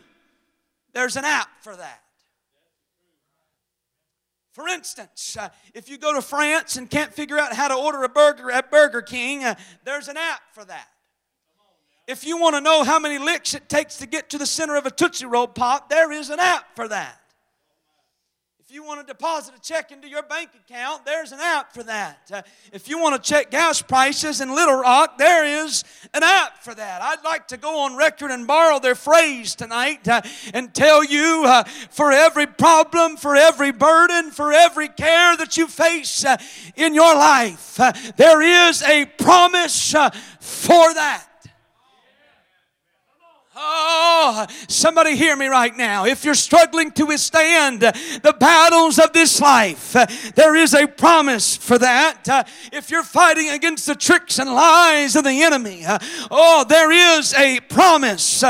[0.95, 2.00] there's an app for that.
[4.53, 8.03] For instance, uh, if you go to France and can't figure out how to order
[8.03, 10.89] a burger at Burger King, uh, there's an app for that.
[12.09, 14.75] If you want to know how many licks it takes to get to the center
[14.75, 17.21] of a Tootsie Roll pop, there is an app for that.
[18.59, 21.85] If you want to deposit a check into your bank account, there's an app for
[21.85, 22.31] that.
[22.33, 26.59] Uh, if you want to check gas prices in Little Rock, there is an app
[26.59, 27.03] for that.
[27.03, 31.45] I'd like to go on record and borrow their phrase tonight uh, and tell you
[31.47, 36.37] uh, for every problem, for every burden, for every care that you face uh,
[36.75, 41.30] in your life, uh, there is a promise uh, for that.
[43.63, 46.07] Oh, somebody hear me right now.
[46.07, 49.93] If you're struggling to withstand the battles of this life,
[50.35, 52.49] there is a promise for that.
[52.73, 55.85] If you're fighting against the tricks and lies of the enemy,
[56.31, 58.43] oh, there is a promise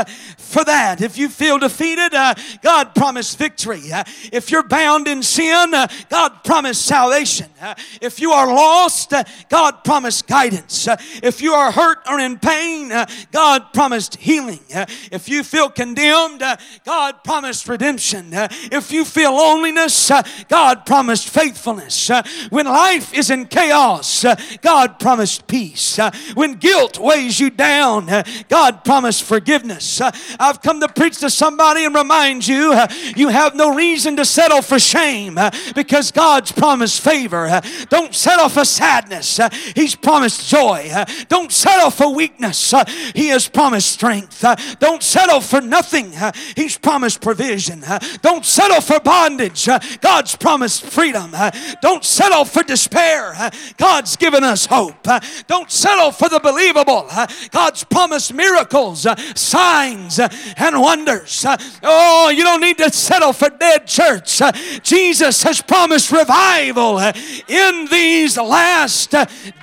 [0.51, 1.01] for that.
[1.01, 3.91] If you feel defeated, uh, God promised victory.
[3.91, 7.47] Uh, if you're bound in sin, uh, God promised salvation.
[7.61, 10.87] Uh, if you are lost, uh, God promised guidance.
[10.87, 12.91] Uh, if you are hurt or in pain,
[13.31, 14.59] God promised healing.
[14.69, 16.43] if you feel condemned,
[16.83, 18.27] God promised redemption.
[18.31, 20.11] if you feel loneliness,
[20.49, 22.11] God promised faithfulness.
[22.49, 24.25] when life is in chaos,
[24.61, 25.97] God promised peace.
[26.33, 28.09] when guilt weighs you down,
[28.49, 30.01] God promised forgiveness.
[30.41, 34.25] I've come to preach to somebody and remind you uh, you have no reason to
[34.25, 37.45] settle for shame uh, because God's promised favor.
[37.45, 40.89] Uh, don't settle for sadness, uh, He's promised joy.
[40.91, 42.83] Uh, don't settle for weakness, uh,
[43.13, 44.43] He has promised strength.
[44.79, 46.11] Don't settle for nothing.
[46.55, 47.83] He's promised provision.
[48.23, 49.67] Don't settle for bondage.
[49.99, 51.35] God's promised freedom.
[51.81, 53.51] Don't settle for despair.
[53.77, 55.07] God's given us hope.
[55.45, 57.07] Don't settle for the believable.
[57.51, 60.19] God's promised miracles, signs,
[60.57, 61.45] and wonders.
[61.83, 64.41] Oh, you don't need to settle for dead church.
[64.83, 69.11] Jesus has promised revival in these last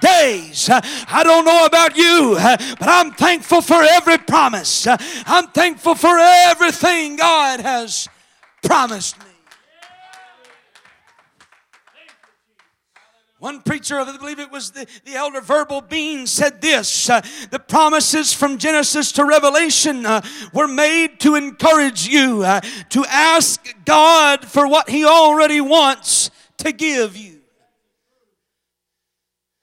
[0.00, 0.68] days.
[0.70, 4.86] I don't know about you, but I'm thankful for every promise.
[4.86, 8.08] I'm thankful for everything God has
[8.62, 9.27] promised me.
[13.38, 17.20] One preacher, I believe it was the, the elder Verbal Bean, said this uh,
[17.52, 20.22] The promises from Genesis to Revelation uh,
[20.52, 22.60] were made to encourage you uh,
[22.90, 27.36] to ask God for what He already wants to give you.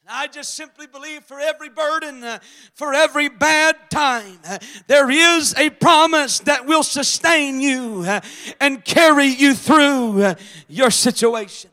[0.07, 2.39] I just simply believe for every burden, uh,
[2.75, 8.21] for every bad time, uh, there is a promise that will sustain you uh,
[8.61, 10.35] and carry you through
[10.69, 11.71] your situation.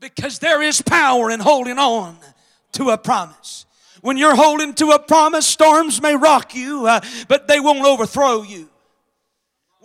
[0.00, 2.18] Because there is power in holding on
[2.72, 3.66] to a promise.
[4.02, 8.42] When you're holding to a promise, storms may rock you, uh, but they won't overthrow
[8.42, 8.68] you.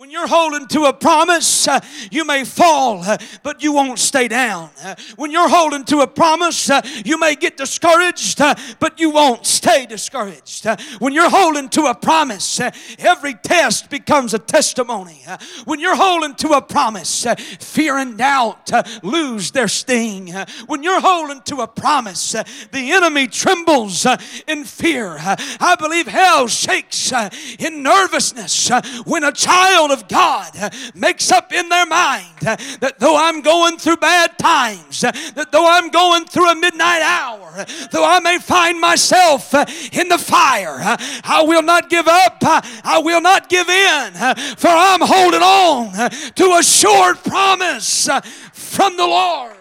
[0.02, 1.78] When you're holding to a promise, uh,
[2.10, 4.70] you may fall, uh, but you won't stay down.
[4.82, 9.10] Uh, when you're holding to a promise, uh, you may get discouraged, uh, but you
[9.10, 10.66] won't stay discouraged.
[10.66, 12.58] Uh, when you're holding to a promise,
[12.98, 15.22] every test becomes a testimony.
[15.66, 17.24] when you're holding to a promise,
[17.60, 18.72] fear and doubt
[19.04, 20.34] lose their sting.
[20.66, 24.04] when you're holding to a promise, the enemy trembles
[24.48, 25.16] in fear.
[25.20, 27.12] I believe hell shakes
[27.60, 28.68] in nervousness
[29.04, 30.52] when a child of God
[30.94, 35.90] makes up in their mind that though I'm going through bad times, that though I'm
[35.90, 39.54] going through a midnight hour, though I may find myself
[39.92, 44.12] in the fire, I will not give up, I will not give in,
[44.56, 48.08] for I'm holding on to a sure promise
[48.52, 49.56] from the Lord.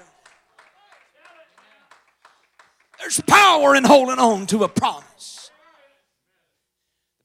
[3.00, 5.11] There's power in holding on to a promise.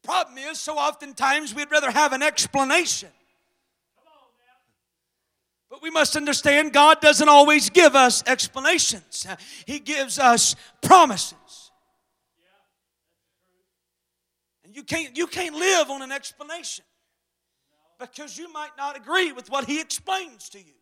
[0.07, 3.09] Problem is, so oftentimes we'd rather have an explanation.
[5.68, 9.26] But we must understand God doesn't always give us explanations,
[9.66, 11.72] He gives us promises.
[14.64, 16.84] And you can't, you can't live on an explanation
[17.98, 20.76] because you might not agree with what He explains to you.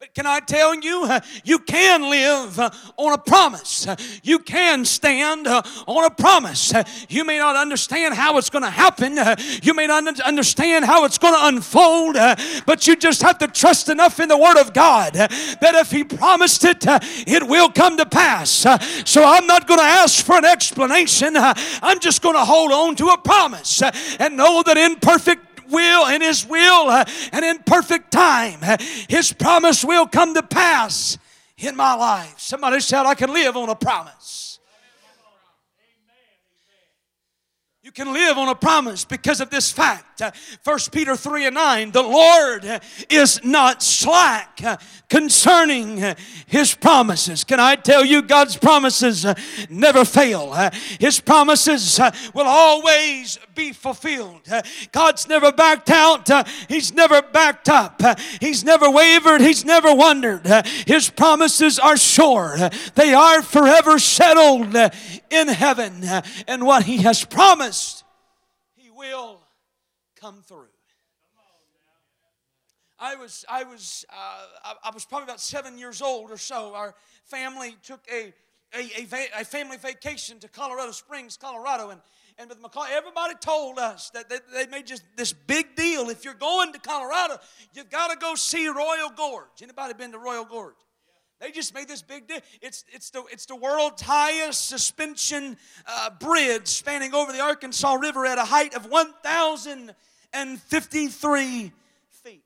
[0.00, 3.86] But can I tell you, uh, you can live uh, on a promise.
[3.86, 6.72] Uh, you can stand on a promise.
[7.10, 9.18] You may not understand how it's going to happen.
[9.62, 12.14] You may not understand how it's going to unfold.
[12.64, 16.02] But you just have to trust enough in the Word of God that if He
[16.02, 18.48] promised it, it will come to pass.
[19.04, 21.34] So I'm not going to ask for an explanation.
[21.36, 23.82] I'm just going to hold on to a promise
[24.18, 28.76] and know that in perfect will, in His will, uh, and in perfect time, uh,
[29.08, 31.18] His promise will come to pass
[31.58, 32.34] in my life.
[32.38, 34.59] Somebody shout, I can live on a promise.
[37.82, 40.20] You can live on a promise because of this fact.
[40.64, 44.60] 1 Peter 3 and 9 The Lord is not slack
[45.08, 46.14] concerning
[46.44, 47.42] His promises.
[47.42, 49.24] Can I tell you, God's promises
[49.70, 50.52] never fail?
[51.00, 51.98] His promises
[52.34, 54.42] will always be fulfilled.
[54.92, 56.28] God's never backed out,
[56.68, 58.02] He's never backed up,
[58.42, 60.46] He's never wavered, He's never wondered.
[60.86, 62.58] His promises are sure,
[62.94, 64.76] they are forever settled
[65.30, 66.04] in heaven.
[66.46, 67.69] And what He has promised
[69.00, 69.40] will
[70.20, 70.68] come through.
[73.02, 76.74] I was, I was, uh, I, was probably about seven years old or so.
[76.74, 76.94] Our
[77.24, 78.34] family took a,
[78.74, 82.00] a, a, a family vacation to Colorado Springs, Colorado, and
[82.38, 86.08] and with McCall, everybody told us that they, they, made just this big deal.
[86.08, 87.36] If you're going to Colorado,
[87.74, 89.60] you've got to go see Royal Gorge.
[89.60, 90.76] Anybody been to Royal Gorge?
[91.40, 92.40] They just made this big deal.
[92.60, 98.26] It's, it's, the, it's the world's highest suspension uh, bridge spanning over the Arkansas River
[98.26, 101.72] at a height of 1,053
[102.10, 102.44] feet.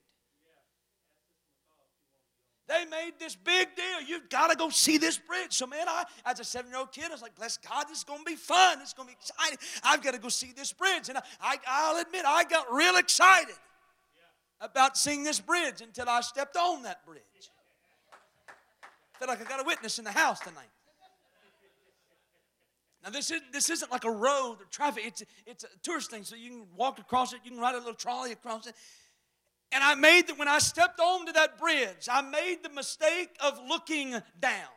[2.69, 4.01] They made this big deal.
[4.07, 5.55] You've got to go see this bridge.
[5.55, 7.99] So, man, I, as a seven year old kid, I was like, bless God, this
[7.99, 8.79] is going to be fun.
[8.81, 9.59] It's going to be exciting.
[9.83, 11.09] I've got to go see this bridge.
[11.09, 13.57] And I, I, will admit, I got real excited
[14.61, 17.23] about seeing this bridge until I stepped on that bridge
[19.19, 20.71] feel like I got a witness in the house tonight.
[23.03, 25.05] Now this isn't this isn't like a road or traffic.
[25.07, 27.41] It's it's a tourist thing, so you can walk across it.
[27.45, 28.75] You can ride a little trolley across it.
[29.73, 33.59] And I made that when I stepped onto that bridge, I made the mistake of
[33.69, 34.71] looking down.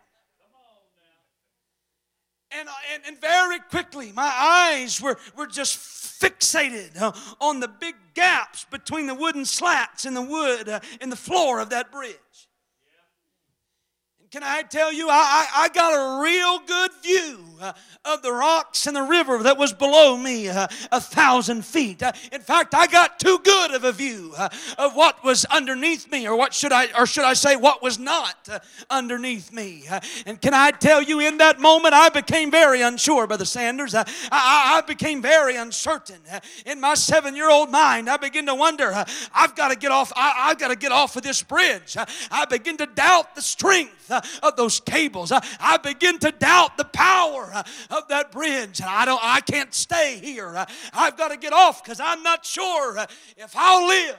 [2.51, 7.11] And, and, and very quickly, my eyes were, were just fixated uh,
[7.41, 11.59] on the big gaps between the wooden slats in the wood uh, in the floor
[11.59, 12.15] of that bridge.
[14.37, 17.73] Can I tell you, I, I, I got a real good view uh,
[18.05, 22.03] of the rocks and the river that was below me uh, a thousand feet.
[22.03, 26.11] Uh, in fact, I got too good of a view uh, of what was underneath
[26.11, 28.59] me, or what should I, or should I say, what was not uh,
[28.89, 29.85] underneath me.
[29.89, 33.95] Uh, and can I tell you, in that moment, I became very unsure, Brother Sanders.
[33.95, 36.21] I, I, became very uncertain.
[36.65, 38.93] in my seven-year-old mind, I began to wonder,
[39.33, 41.97] I've got to get off, I, have got to get off of this bridge.
[42.31, 44.11] I begin to doubt the strength
[44.43, 45.31] of those cables.
[45.31, 48.81] I begin to doubt the power uh, of that bridge.
[48.81, 50.55] I don't I can't stay here.
[50.55, 53.05] Uh, I've got to get off because I'm not sure uh,
[53.37, 54.17] if I'll live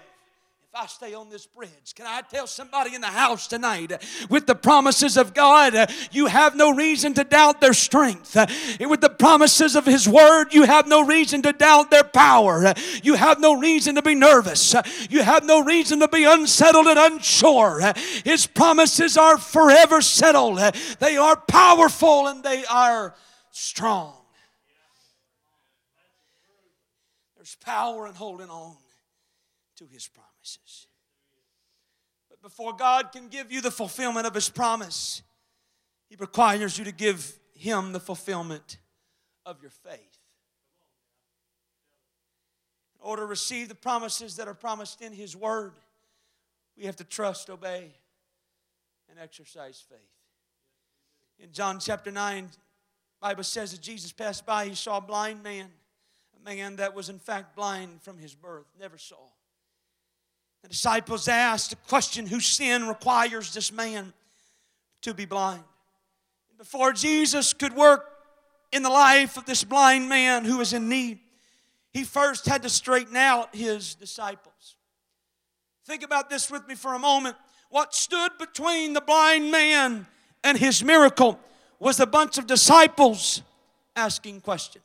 [0.81, 1.93] I stay on this bridge.
[1.97, 4.01] Can I tell somebody in the house tonight
[4.31, 5.75] with the promises of God,
[6.13, 8.37] you have no reason to doubt their strength.
[8.79, 12.75] With the promises of His Word, you have no reason to doubt their power.
[13.03, 14.77] You have no reason to be nervous.
[15.11, 17.93] You have no reason to be unsettled and unsure.
[18.23, 20.59] His promises are forever settled,
[21.01, 23.17] they are powerful and they are
[23.51, 24.15] strong.
[27.35, 28.77] There's power in holding on
[29.79, 30.28] to His promise
[32.49, 35.21] before God can give you the fulfillment of His promise,
[36.09, 38.79] He requires you to give Him the fulfillment
[39.45, 40.19] of your faith.
[42.95, 45.75] In order to receive the promises that are promised in His Word,
[46.75, 47.93] we have to trust, obey,
[49.11, 49.99] and exercise faith.
[51.39, 52.49] In John chapter 9,
[53.21, 55.67] Bible says that Jesus passed by, he saw a blind man,
[56.35, 59.19] a man that was in fact blind from his birth, never saw.
[60.63, 64.13] The disciples asked a question whose sin requires this man
[65.03, 65.63] to be blind.
[66.57, 68.05] Before Jesus could work
[68.73, 71.21] in the life of this blind man who was in need,
[71.93, 74.77] he first had to straighten out his disciples.
[75.87, 77.37] Think about this with me for a moment.
[77.71, 80.07] What stood between the blind man
[80.43, 81.39] and his miracle
[81.79, 83.43] was a bunch of disciples
[83.95, 84.85] asking questions.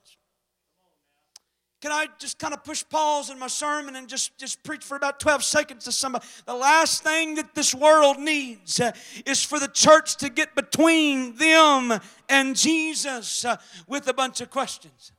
[1.83, 4.95] Can I just kind of push pause in my sermon and just, just preach for
[4.95, 6.25] about 12 seconds to somebody?
[6.45, 8.93] The last thing that this world needs uh,
[9.25, 14.49] is for the church to get between them and Jesus uh, with a bunch of
[14.49, 15.11] questions.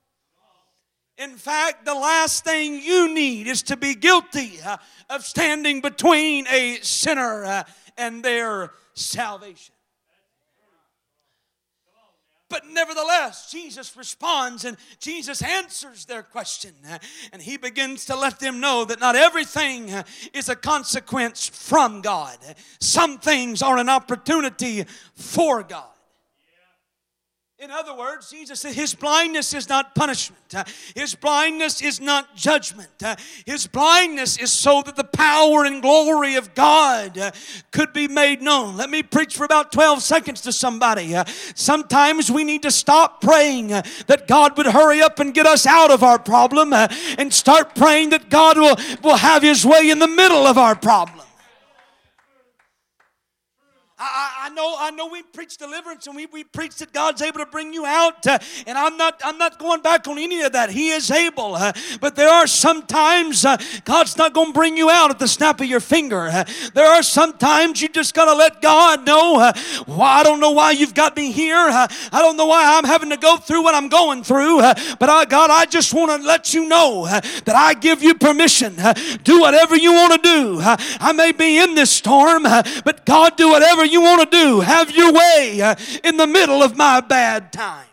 [1.19, 4.79] In fact, the last thing you need is to be guilty uh,
[5.11, 7.67] of standing between a sinner
[7.99, 9.74] and their salvation.
[12.51, 16.72] But nevertheless, Jesus responds and Jesus answers their question.
[17.32, 19.90] And he begins to let them know that not everything
[20.32, 22.38] is a consequence from God,
[22.80, 24.84] some things are an opportunity
[25.14, 25.93] for God.
[27.61, 30.42] In other words, Jesus said his blindness is not punishment.
[30.52, 30.64] Uh,
[30.96, 32.90] his blindness is not judgment.
[33.02, 33.14] Uh,
[33.46, 37.30] his blindness is so that the power and glory of God uh,
[37.70, 38.76] could be made known.
[38.76, 41.14] Let me preach for about 12 seconds to somebody.
[41.55, 45.92] Sometimes we need to stop praying that God would hurry up and get us out
[45.92, 50.09] of our problem and start praying that God will, will have his way in the
[50.09, 51.24] middle of our problem.
[53.97, 57.38] I, I, know, I know we preach deliverance and we, we preach that God's able
[57.38, 58.26] to bring you out.
[58.26, 60.70] Uh, and I'm not, I'm not going back on any of that.
[60.70, 61.55] He is able.
[61.55, 65.20] Uh, but there are some times uh, God's not going to bring you out at
[65.20, 66.22] the snap of your finger.
[66.22, 69.53] Uh, there are some times you just got to let God know, uh,
[69.86, 71.55] well, I don't know why you've got me here.
[71.55, 74.59] Uh, I don't know why I'm having to go through what I'm going through.
[74.59, 78.74] but I, God, I just want to let you know that I give you permission.
[79.22, 80.59] do whatever you want to do.
[80.61, 84.61] I may be in this storm, but God, do whatever you you want to do.
[84.61, 87.87] Have your way uh, in the middle of my bad time.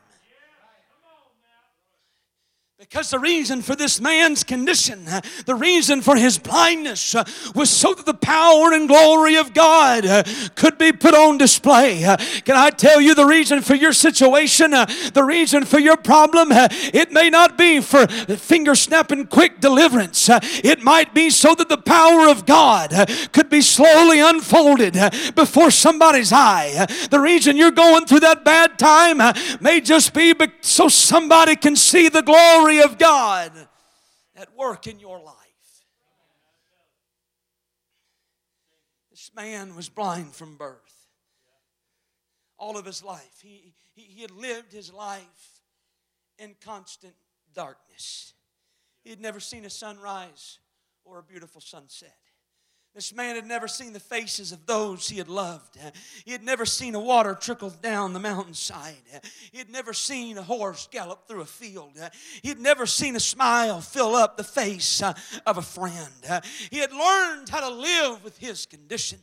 [2.92, 7.24] Because the reason for this man's condition, uh, the reason for his blindness, uh,
[7.56, 10.24] was so that the power and glory of God uh,
[10.56, 12.04] could be put on display.
[12.04, 15.96] Uh, can I tell you the reason for your situation, uh, the reason for your
[15.96, 16.52] problem?
[16.52, 21.70] Uh, it may not be for finger snapping quick deliverance, it might be so that
[21.70, 22.92] the power of God
[23.32, 24.98] could be slowly unfolded
[25.34, 26.88] before somebody's eye.
[27.10, 29.22] The reason you're going through that bad time
[29.62, 33.52] may just be so somebody can see the glory of God
[34.36, 35.36] at work in your life.
[39.10, 41.08] This man was blind from birth.
[42.58, 43.40] All of his life.
[43.42, 45.62] He, he, he had lived his life
[46.38, 47.14] in constant
[47.54, 48.34] darkness.
[49.04, 50.60] He had never seen a sunrise
[51.04, 52.21] or a beautiful sunset.
[52.94, 55.78] This man had never seen the faces of those he had loved.
[56.26, 58.98] He had never seen a water trickle down the mountainside.
[59.54, 61.98] He had never seen a horse gallop through a field.
[62.42, 65.14] He had never seen a smile fill up the face uh,
[65.46, 66.44] of a friend.
[66.70, 69.20] He had learned how to live with his condition.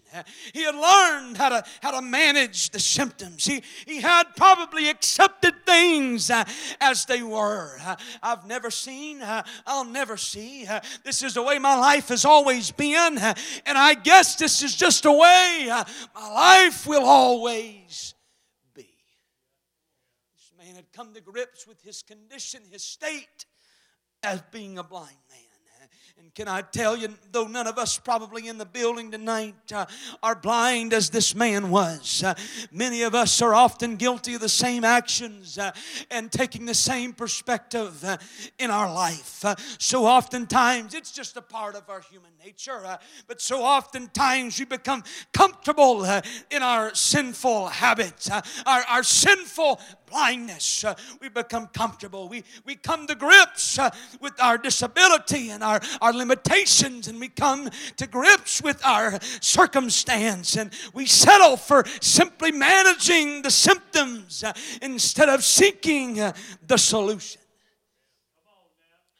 [0.54, 3.44] He had learned how to, how to manage the symptoms.
[3.44, 6.44] He, he had probably accepted things uh,
[6.80, 7.78] as they were.
[8.22, 10.66] I've never seen, uh, I'll never see.
[11.04, 13.18] This is the way my life has always been
[13.66, 15.84] and I guess this is just a way uh,
[16.14, 18.14] my life will always
[18.74, 18.88] be.
[20.36, 23.46] This man had come to grips with his condition, his state
[24.22, 25.47] as being a blind man.
[26.20, 29.86] And can I tell you, though none of us probably in the building tonight uh,
[30.20, 32.34] are blind as this man was, uh,
[32.72, 35.70] many of us are often guilty of the same actions uh,
[36.10, 38.16] and taking the same perspective uh,
[38.58, 39.44] in our life.
[39.44, 42.96] Uh, so oftentimes, it's just a part of our human nature, uh,
[43.28, 46.04] but so oftentimes we become comfortable
[46.50, 48.28] in our sinful habits,
[48.66, 49.80] our, our sinful
[50.10, 50.84] blindness.
[50.84, 52.28] Uh, we become comfortable.
[52.28, 53.90] We, we come to grips uh,
[54.20, 60.56] with our disability and our, our limitations, and we come to grips with our circumstance,
[60.56, 64.52] and we settle for simply managing the symptoms uh,
[64.82, 66.14] instead of seeking
[66.66, 67.40] the solution.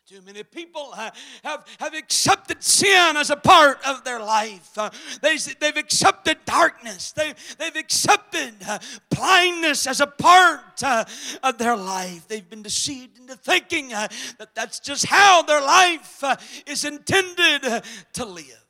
[0.09, 4.71] Too many people have, have accepted sin as a part of their life.
[4.79, 4.89] Uh,
[5.21, 7.13] they, they've accepted darkness.
[7.13, 8.79] They, they've accepted uh,
[9.11, 11.05] blindness as a part uh,
[11.43, 12.27] of their life.
[12.27, 16.37] They've been deceived into thinking uh, that that's just how their life uh,
[16.67, 17.83] is intended uh,
[18.15, 18.65] to live.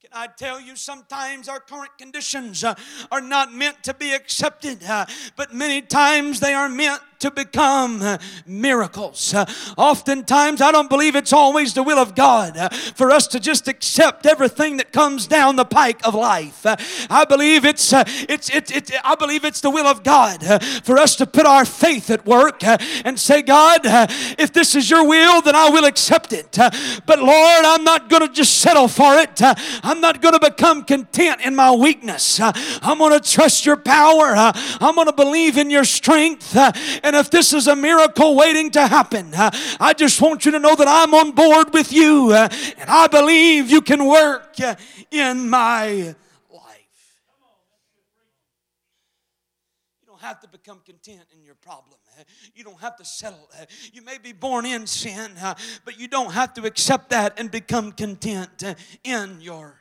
[0.00, 2.76] Can I tell you, sometimes our current conditions uh,
[3.10, 5.04] are not meant to be accepted, uh,
[5.34, 9.32] but many times they are meant to become uh, miracles.
[9.34, 9.46] Uh,
[9.76, 13.68] oftentimes, I don't believe it's always the will of God uh, for us to just
[13.68, 16.64] accept everything that comes down the pike of life.
[16.66, 16.76] Uh,
[17.08, 20.98] I believe it's, uh, it's, it, I believe it's the will of God uh, for
[20.98, 23.80] us to put our faith at work uh, and say, God,
[24.38, 26.52] if this is your will, then I will accept it.
[27.06, 29.40] but Lord, I'm not going to just settle for it.
[29.82, 32.40] I'm not going to become content in my weakness.
[32.40, 34.34] I'm going to trust your power.
[34.36, 36.54] I'm going to believe in your strength
[37.06, 40.58] and if this is a miracle waiting to happen, uh, I just want you to
[40.58, 44.74] know that I'm on board with you uh, and I believe you can work uh,
[45.12, 46.14] in my
[46.50, 47.20] life.
[50.00, 51.96] You don't have to become content in your problem.
[52.56, 53.50] You don't have to settle.
[53.92, 55.30] You may be born in sin,
[55.84, 58.64] but you don't have to accept that and become content
[59.04, 59.80] in your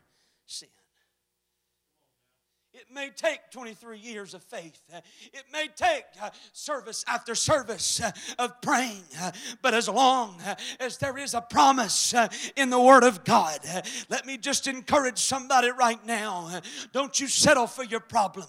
[2.95, 4.81] may take 23 years of faith.
[4.91, 5.01] Uh,
[5.33, 9.03] it may take uh, service after service uh, of praying.
[9.21, 9.31] Uh,
[9.61, 13.59] but as long uh, as there is a promise uh, in the Word of God,
[14.07, 16.61] let me just encourage somebody right now.
[16.93, 18.47] Don't you settle for your problem.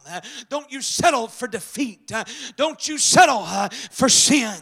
[0.49, 2.13] Don't you settle for defeat.
[2.57, 3.45] Don't you settle
[3.91, 4.55] for sin.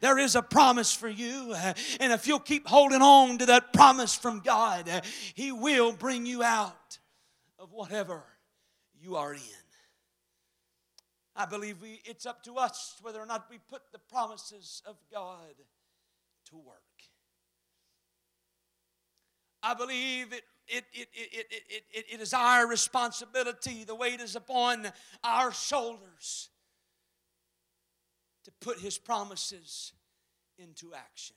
[0.00, 1.54] There is a promise for you.
[2.00, 4.88] And if you'll keep holding on to that promise from God,
[5.34, 6.98] He will bring you out
[7.58, 8.24] of whatever
[9.06, 9.40] you are in.
[11.36, 14.96] I believe we, it's up to us whether or not we put the promises of
[15.12, 15.54] God
[16.50, 16.80] to work.
[19.62, 24.34] I believe it, it, it, it, it, it, it is our responsibility, the weight is
[24.34, 24.88] upon
[25.22, 26.48] our shoulders
[28.44, 29.92] to put His promises
[30.58, 31.36] into action.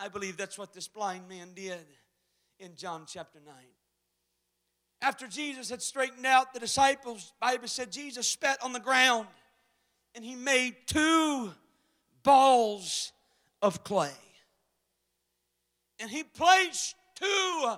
[0.00, 1.86] I believe that's what this blind man did
[2.58, 3.54] in John chapter 9.
[5.04, 9.28] After Jesus had straightened out the disciples, Bible said Jesus spat on the ground
[10.14, 11.52] and he made two
[12.22, 13.12] balls
[13.60, 14.16] of clay.
[16.00, 17.74] And he placed two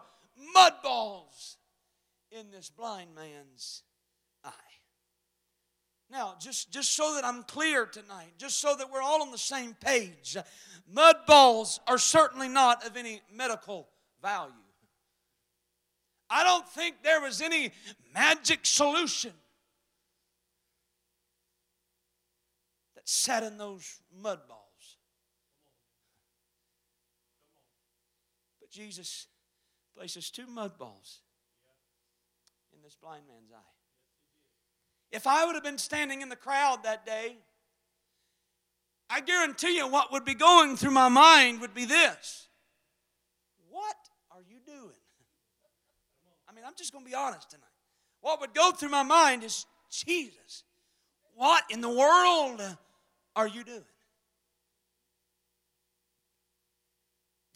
[0.55, 1.59] mud balls
[2.31, 3.83] in this blind man's
[4.45, 4.53] eye.
[6.09, 9.39] Now, just, just so that I'm clear tonight, just so that we're all on the
[9.39, 10.37] same page,
[10.89, 13.89] mud balls are certainly not of any medical
[14.23, 14.53] value.
[16.29, 17.71] I don't think there was any
[18.13, 19.33] magic solution
[22.95, 24.61] that sat in those mud balls.
[28.61, 29.29] But Jesus
[29.97, 31.21] places two mud balls
[32.75, 33.73] in this blind man's eye.
[35.13, 37.37] If I would have been standing in the crowd that day,
[39.09, 42.49] I guarantee you what would be going through my mind would be this
[43.71, 43.95] What
[44.33, 44.97] are you doing?
[46.56, 47.65] mean, I'm just going to be honest tonight.
[48.21, 50.65] What would go through my mind is, Jesus,
[51.35, 52.61] what in the world
[53.37, 53.85] are you doing?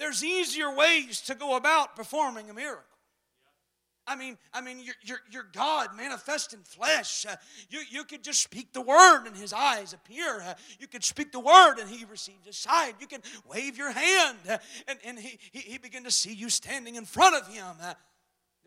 [0.01, 2.83] there's easier ways to go about performing a miracle.
[4.07, 7.27] I mean, I mean, you're, you're, you're God manifest in flesh.
[7.29, 7.37] Uh,
[7.69, 10.41] you, you could just speak the word and his eyes appear.
[10.41, 12.95] Uh, you could speak the word and he receives a sight.
[12.99, 14.59] You can wave your hand uh,
[14.89, 17.67] and, and he, he, he begin to see you standing in front of him.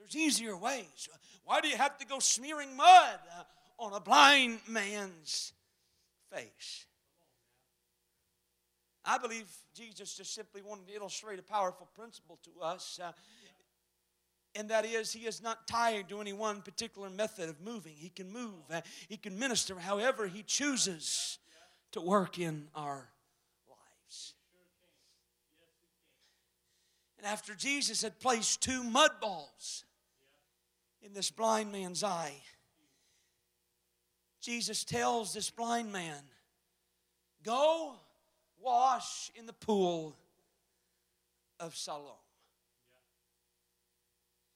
[0.04, 1.08] There's easier ways.
[1.46, 3.44] Why do you have to go smearing mud uh,
[3.80, 5.54] on a blind man's
[6.30, 6.86] face?
[9.06, 13.00] I believe Jesus just simply wanted to illustrate a powerful principle to us.
[13.02, 13.12] Uh,
[14.56, 17.94] and that is, he is not tied to any one particular method of moving.
[17.96, 21.40] He can move, uh, he can minister however he chooses
[21.94, 23.10] to work in our
[23.68, 24.34] lives.
[27.18, 29.86] And after Jesus had placed two mud balls
[31.04, 32.36] in this blind man's eye,
[34.42, 36.22] Jesus tells this blind man,
[37.44, 37.96] Go
[38.62, 40.16] wash in the pool
[41.60, 42.16] of Siloam.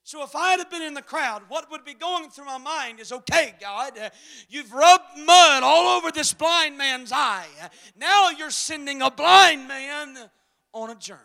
[0.03, 3.01] So if I had been in the crowd, what would be going through my mind
[3.01, 4.09] is okay, God, uh,
[4.47, 7.47] you've rubbed mud all over this blind man's eye.
[7.97, 10.17] Now you're sending a blind man
[10.73, 11.19] on a journey.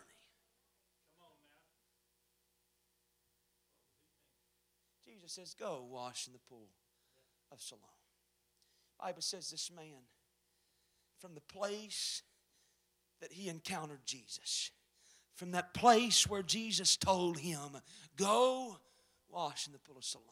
[5.23, 6.67] Jesus says, Go wash in the pool
[7.49, 7.81] of Siloam.
[8.99, 10.03] Bible says this man,
[11.19, 12.23] from the place
[13.21, 14.71] that he encountered Jesus.
[15.33, 17.77] From that place where Jesus told him,
[18.17, 18.77] Go
[19.29, 20.27] wash in the pool of Siloam.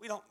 [0.00, 0.22] We don't,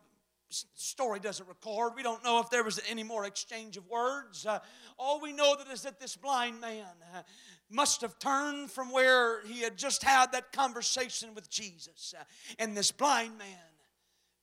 [0.52, 1.94] story doesn't record.
[1.96, 4.46] We don't know if there was any more exchange of words.
[4.46, 4.60] Uh,
[4.98, 7.22] all we know that is that this blind man uh,
[7.70, 12.14] must have turned from where he had just had that conversation with Jesus.
[12.18, 12.24] Uh,
[12.60, 13.48] and this blind man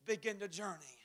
[0.05, 0.97] began to journey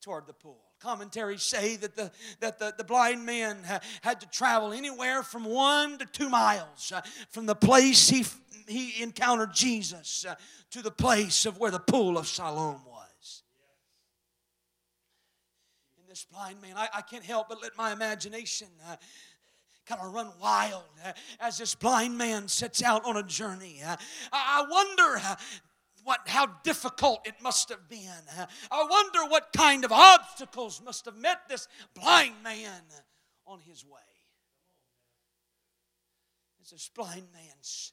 [0.00, 3.58] toward the pool commentaries say that the, that the, the blind man
[4.02, 7.00] had to travel anywhere from one to two miles uh,
[7.30, 8.24] from the place he,
[8.66, 10.34] he encountered Jesus uh,
[10.70, 13.42] to the place of where the pool of Siloam was.
[16.00, 18.96] And this blind man, I, I can't help but let my imagination uh,
[19.86, 23.80] kind of run wild uh, as this blind man sets out on a journey.
[23.86, 23.96] Uh,
[24.32, 25.36] I wonder uh,
[26.02, 28.10] what, how difficult it must have been.
[28.70, 32.82] I wonder what kind of obstacles must have met this blind man
[33.46, 34.00] on his way.
[36.60, 37.92] As this blind man's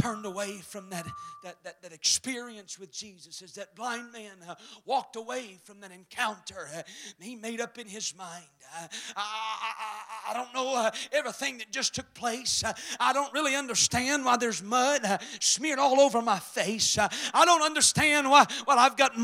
[0.00, 1.06] turned away from that,
[1.42, 5.90] that, that, that experience with Jesus, as that blind man uh, walked away from that
[5.90, 6.82] encounter, uh,
[7.20, 8.44] he made up in his mind.
[8.76, 8.86] Uh,
[9.16, 12.62] I, I, I, don't know uh, everything that just took place.
[12.62, 16.98] Uh, I don't really understand why there's mud uh, smeared all over my face.
[16.98, 19.16] I don't understand why, well, I've got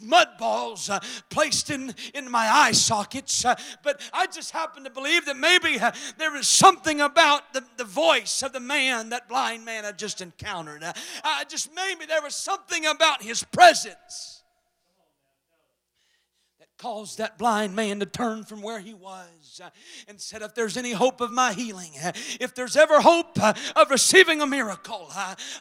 [0.00, 3.44] mud balls uh, placed in, in my eye sockets.
[3.44, 7.64] Uh, but I just happen to believe that maybe uh, there is something about the,
[7.76, 10.82] the voice of the man, that blind man I just encountered.
[10.82, 10.92] Uh,
[11.48, 14.42] just maybe there was something about his presence
[16.58, 19.70] that caused that blind man to turn from where he was uh,
[20.08, 23.90] and said, If there's any hope of my healing, uh, if there's ever hope of
[23.90, 25.10] receiving a miracle,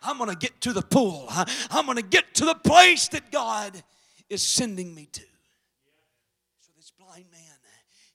[0.03, 1.27] I'm going to get to the pool.
[1.29, 3.83] I'm going to get to the place that God
[4.29, 5.21] is sending me to.
[6.61, 7.41] So this blind man,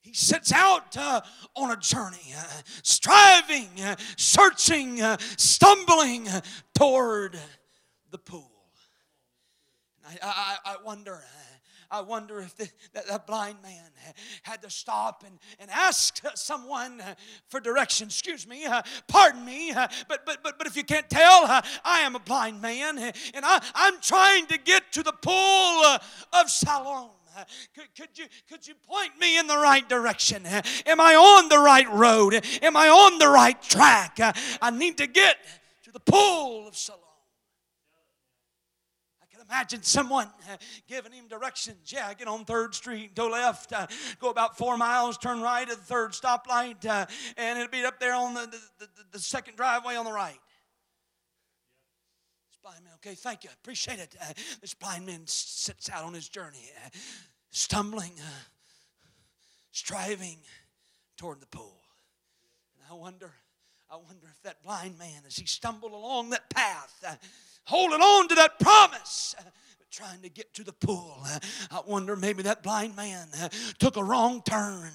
[0.01, 1.21] he sets out uh,
[1.55, 2.43] on a journey, uh,
[2.83, 6.27] striving, uh, searching, uh, stumbling
[6.73, 7.39] toward
[8.09, 8.51] the pool.
[10.05, 11.21] I, I, I wonder.
[11.91, 13.89] Uh, I wonder if the, that, that, blind man
[14.43, 17.01] had to stop and, and ask someone
[17.49, 18.07] for direction.
[18.07, 21.61] Excuse me, uh, pardon me, uh, but, but, but, but if you can't tell, uh,
[21.83, 23.13] I am a blind man and
[23.45, 25.99] I, I'm trying to get to the pool
[26.33, 27.11] of Siloam.
[27.73, 30.45] Could, could, you, could you point me in the right direction?
[30.45, 32.45] Am I on the right road?
[32.61, 34.17] Am I on the right track?
[34.61, 35.37] I need to get
[35.83, 37.10] to the pool of Siloam
[39.51, 40.55] imagine someone uh,
[40.87, 41.91] giving him directions.
[41.91, 43.87] Yeah, get on 3rd Street, go left, uh,
[44.19, 47.99] go about four miles, turn right at the third stoplight, uh, and it'll be up
[47.99, 50.39] there on the, the, the, the second driveway on the right.
[52.49, 54.15] This blind man, okay, thank you, appreciate it.
[54.21, 54.31] Uh,
[54.61, 56.89] this blind man sits out on his journey, uh,
[57.49, 58.43] stumbling, uh,
[59.71, 60.37] striving
[61.17, 61.81] toward the pool.
[62.75, 63.33] And I wonder,
[63.91, 67.19] I wonder if that blind man, as he stumbled along that path,
[67.65, 69.43] holding on to that promise uh,
[69.91, 71.17] trying to get to the pool.
[71.25, 71.39] Uh,
[71.69, 74.91] I wonder maybe that blind man uh, took a wrong turn.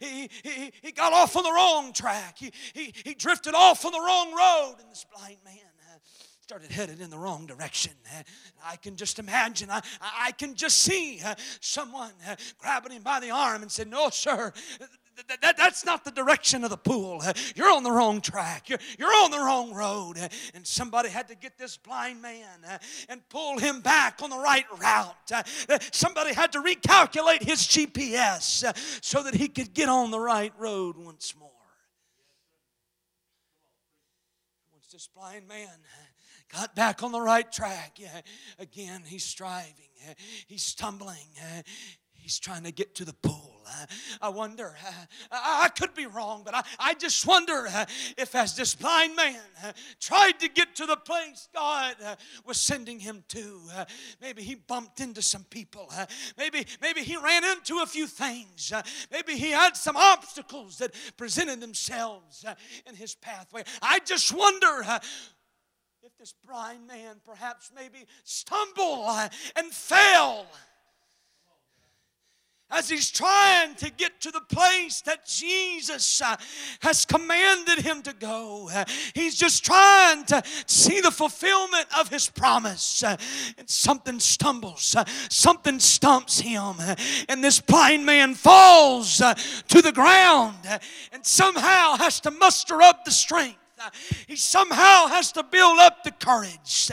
[0.00, 2.36] He, he, he got off on the wrong track.
[2.38, 4.76] He, he, he drifted off on the wrong road.
[4.80, 5.54] And this blind man
[6.42, 7.92] started headed in the wrong direction.
[8.64, 11.20] I can just imagine, I, I can just see
[11.60, 12.12] someone
[12.58, 14.52] grabbing him by the arm and said, No, sir,
[15.16, 17.22] th- th- that's not the direction of the pool.
[17.54, 18.68] You're on the wrong track.
[18.68, 20.18] You're, you're on the wrong road.
[20.54, 24.38] And somebody had to get this blind man uh, and pull him back on the
[24.38, 25.32] right route.
[25.32, 25.42] Uh,
[25.92, 30.52] somebody had to recalculate his GPS uh, so that he could get on the right
[30.58, 31.50] road once more.
[34.72, 35.68] Once this blind man
[36.52, 37.98] got back on the right track,
[38.58, 39.90] again, he's striving,
[40.46, 41.26] he's stumbling,
[42.26, 43.52] he's trying to get to the pool.
[44.20, 44.90] I wonder, uh,
[45.30, 47.84] I could be wrong, but I, I just wonder uh,
[48.18, 51.94] if, as this blind man uh, tried to get to the place God
[52.44, 53.60] was sending him to,
[54.20, 55.88] maybe he bumped into some people.
[56.36, 58.72] Maybe, maybe he ran into a few things.
[59.12, 62.44] Maybe he had some obstacles that presented themselves
[62.86, 63.62] in his pathway.
[63.80, 64.82] I just wonder
[66.02, 70.46] if this blind man perhaps maybe stumbled and fell
[72.70, 76.36] as he's trying to get to the place that Jesus uh,
[76.80, 78.68] has commanded him to go.
[78.72, 83.04] Uh, he's just trying to see the fulfillment of his promise.
[83.04, 83.16] Uh,
[83.56, 84.96] and something stumbles,
[85.30, 86.74] something stumps him,
[87.28, 90.56] and this blind man falls to the ground
[91.12, 93.58] and somehow has to muster up the strength.
[94.26, 96.90] He somehow has to build up the courage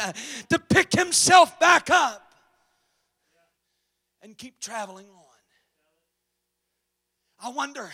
[0.50, 2.34] to pick himself back up
[4.22, 5.23] and keep traveling on.
[7.44, 7.92] I wonder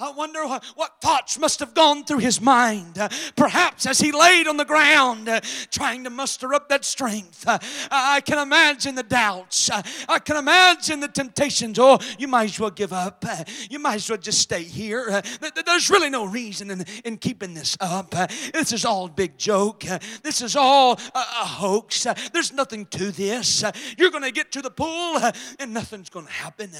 [0.00, 2.96] I wonder what thoughts must have gone through his mind.
[2.96, 5.40] Uh, perhaps as he laid on the ground uh,
[5.72, 7.46] trying to muster up that strength.
[7.48, 7.58] Uh,
[7.90, 9.68] I can imagine the doubts.
[9.68, 11.80] Uh, I can imagine the temptations.
[11.80, 13.24] Oh, you might as well give up.
[13.28, 15.08] Uh, you might as well just stay here.
[15.10, 18.10] Uh, there's really no reason in, in keeping this up.
[18.52, 19.80] this is all a big joke.
[20.22, 22.06] this is all a hoax.
[22.32, 23.64] there's nothing to this.
[23.98, 25.18] you're going to get to the pool
[25.58, 26.70] and nothing's going to happen.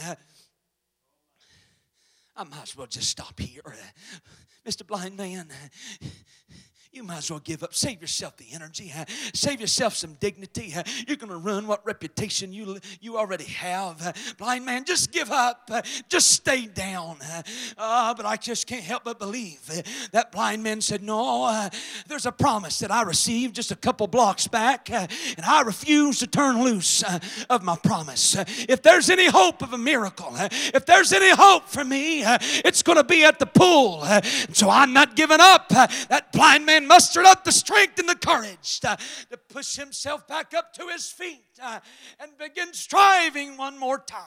[2.39, 3.74] I might as well just stop here.
[4.64, 4.86] Mr.
[4.86, 5.49] Blind Man,
[6.93, 7.74] you might as well give up.
[7.74, 8.93] Save yourself the energy.
[9.34, 10.74] Save yourself some dignity.
[11.07, 14.16] You're going to ruin what reputation you, you already have.
[14.39, 15.70] Blind man, just give up.
[16.09, 17.18] Just stay down.
[17.76, 19.61] Uh, but I just can't help but believe
[20.12, 21.68] that blind man said, No, uh,
[22.07, 26.18] there's a promise that I received just a couple blocks back, uh, and I refuse
[26.20, 27.18] to turn loose uh,
[27.51, 28.36] of my promise.
[28.68, 32.97] if there's any hope of a miracle, if there's any hope for me, it's going
[32.99, 34.05] to be at the pool.
[34.53, 35.68] so I'm not giving up.
[35.68, 38.97] that blind man mustered up the strength and the courage to,
[39.31, 41.81] to push himself back up to his feet uh,
[42.20, 44.22] and begin striving one more time.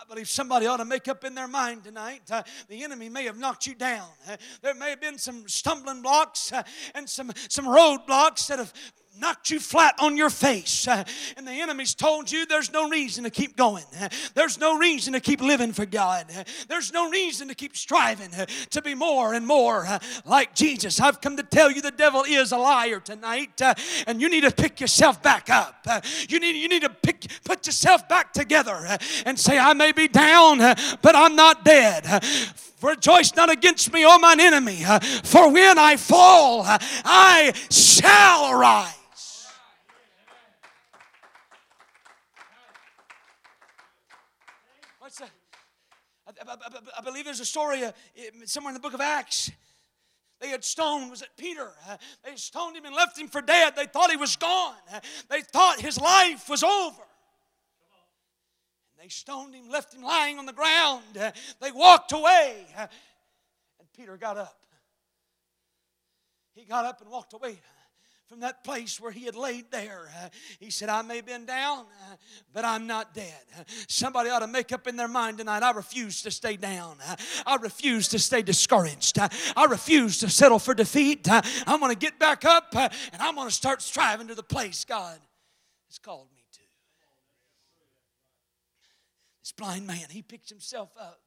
[0.00, 2.22] I believe somebody ought to make up in their mind tonight.
[2.30, 4.08] Uh, the enemy may have knocked you down.
[4.26, 6.62] Uh, there may have been some stumbling blocks uh,
[6.94, 8.72] and some, some roadblocks that have
[9.18, 10.86] knocked you flat on your face.
[10.88, 11.04] Uh,
[11.36, 13.84] and the enemy's told you there's no reason to keep going.
[14.00, 16.26] Uh, there's no reason to keep living for god.
[16.36, 20.54] Uh, there's no reason to keep striving uh, to be more and more uh, like
[20.54, 21.00] jesus.
[21.00, 23.74] I've come to tell you the devil is a liar tonight uh,
[24.06, 25.86] and you need to pick yourself back up.
[26.28, 30.08] You need you need to pick put yourself back together and say i may be
[30.08, 32.04] down but i'm not dead
[32.82, 34.82] Rejoice not against me, O mine enemy,
[35.24, 38.96] for when I fall, I shall arise.
[46.48, 46.56] I, I,
[46.98, 47.92] I believe there's a story uh,
[48.44, 49.50] somewhere in the book of Acts.
[50.40, 51.70] They had stoned, was it Peter?
[51.88, 53.74] Uh, they stoned him and left him for dead.
[53.76, 54.74] They thought he was gone.
[54.90, 57.02] Uh, they thought his life was over.
[59.10, 61.02] Stoned him, left him lying on the ground.
[61.60, 62.64] They walked away.
[62.78, 62.88] And
[63.96, 64.56] Peter got up.
[66.54, 67.58] He got up and walked away
[68.28, 70.08] from that place where he had laid there.
[70.60, 71.86] He said, I may have been down,
[72.52, 73.42] but I'm not dead.
[73.88, 76.98] Somebody ought to make up in their mind tonight I refuse to stay down.
[77.44, 79.18] I refuse to stay discouraged.
[79.18, 81.26] I refuse to settle for defeat.
[81.28, 84.84] I'm going to get back up and I'm going to start striving to the place
[84.84, 85.18] God
[85.88, 86.60] has called me to.
[89.50, 91.22] This blind man, he picks himself up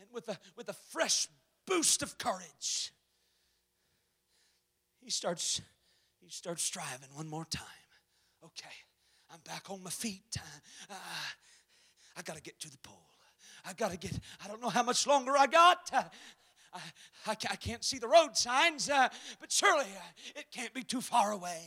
[0.00, 1.28] and with a, with a fresh
[1.68, 2.92] boost of courage,
[5.00, 5.60] he starts
[6.20, 7.64] he starts striving one more time.
[8.44, 8.74] Okay,
[9.30, 10.36] I'm back on my feet.
[10.90, 10.94] Uh,
[12.16, 12.98] I got to get to the pole.
[13.64, 15.92] I got to get, I don't know how much longer I got.
[16.74, 16.80] I,
[17.30, 19.08] I, can't see the road signs, uh,
[19.40, 21.60] but surely uh, it can't be too far away.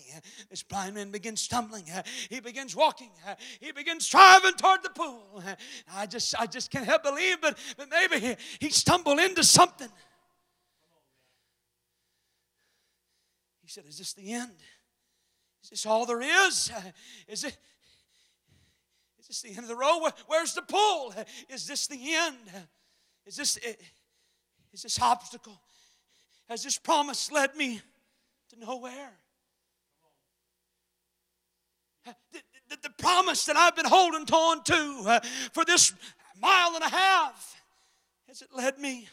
[0.49, 1.85] This blind man begins stumbling.
[1.89, 3.11] Uh, he begins walking.
[3.25, 5.41] Uh, he begins striving toward the pool.
[5.95, 9.89] I just, I just can't help believe, but, but maybe he, he stumbled into something.
[13.61, 14.51] He said, Is this the end?
[15.63, 16.71] Is this all there is?
[17.27, 17.57] Is it?
[19.19, 20.09] Is this the end of the road?
[20.27, 21.13] Where's the pool?
[21.49, 22.37] Is this the end?
[23.25, 23.59] Is this,
[24.77, 25.59] is this obstacle,
[26.47, 27.81] has this promise led me
[28.49, 29.11] to nowhere?
[32.05, 32.13] The,
[32.69, 35.19] the, the promise that I've been holding on to uh,
[35.51, 35.93] for this
[36.39, 37.59] mile and a half,
[38.27, 39.07] has it led me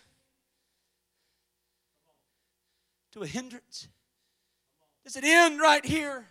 [3.13, 3.89] to a hindrance?
[5.03, 6.27] Does it end right here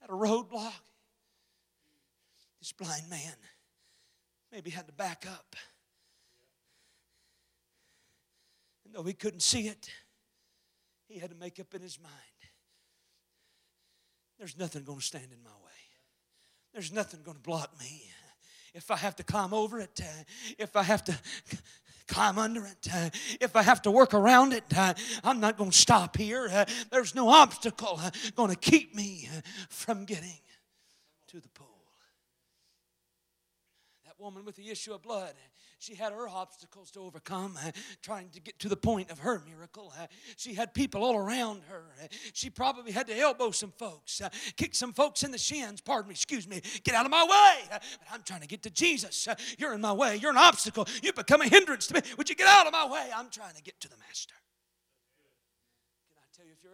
[0.00, 0.72] at a roadblock?
[2.60, 3.34] This blind man
[4.52, 5.56] maybe had to back up.
[8.88, 9.90] And though he couldn't see it,
[11.08, 12.14] he had to make up in his mind
[14.38, 15.72] there's nothing going to stand in my way,
[16.72, 18.04] there's nothing going to block me.
[18.72, 20.00] If I have to climb over it,
[20.58, 21.18] if I have to
[22.06, 23.10] climb under it, uh,
[23.40, 26.48] if I have to work around it, uh, I'm not going to stop here.
[26.50, 28.00] Uh, there's no obstacle
[28.36, 29.28] going to keep me
[29.68, 30.38] from getting
[31.28, 31.77] to the pool.
[34.18, 35.34] Woman with the issue of blood,
[35.78, 37.56] she had her obstacles to overcome,
[38.02, 39.92] trying to get to the point of her miracle.
[40.36, 41.84] She had people all around her.
[42.32, 44.20] She probably had to elbow some folks,
[44.56, 45.80] kick some folks in the shins.
[45.80, 46.60] Pardon me, excuse me.
[46.82, 47.68] Get out of my way.
[47.70, 49.28] But I'm trying to get to Jesus.
[49.56, 50.16] You're in my way.
[50.16, 50.88] You're an obstacle.
[51.00, 52.00] You've become a hindrance to me.
[52.16, 53.08] Would you get out of my way?
[53.14, 54.34] I'm trying to get to the Master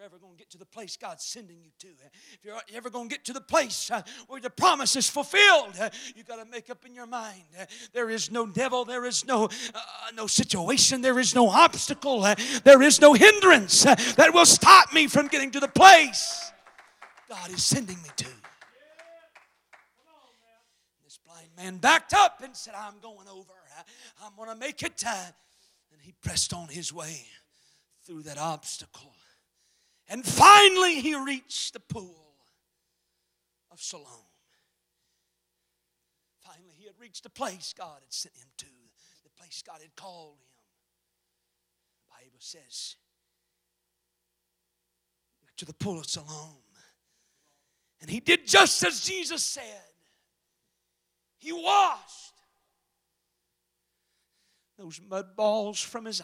[0.05, 1.87] ever going to get to the place God's sending you to,
[2.35, 5.73] if you're ever going to get to the place uh, where the promise is fulfilled,
[5.81, 9.07] uh, you got to make up in your mind uh, there is no devil, there
[9.07, 9.81] is no uh,
[10.15, 12.21] no situation, there is no obstacle,
[12.65, 16.53] there is no hindrance that will stop me from getting to the place
[17.27, 18.29] God is sending me to.
[21.03, 23.53] This blind man backed up and said, "I'm going over.
[24.23, 27.25] I'm going to make it." and he pressed on his way
[28.05, 29.14] through that obstacle
[30.09, 32.35] and finally, he reached the pool
[33.71, 34.07] of Siloam.
[36.41, 38.67] Finally, he had reached the place God had sent him to,
[39.25, 40.49] the place God had called him.
[42.09, 42.97] The Bible says,
[45.57, 46.57] to the pool of Siloam.
[48.01, 49.65] And he did just as Jesus said.
[51.39, 52.35] He washed
[54.79, 56.21] those mud balls from his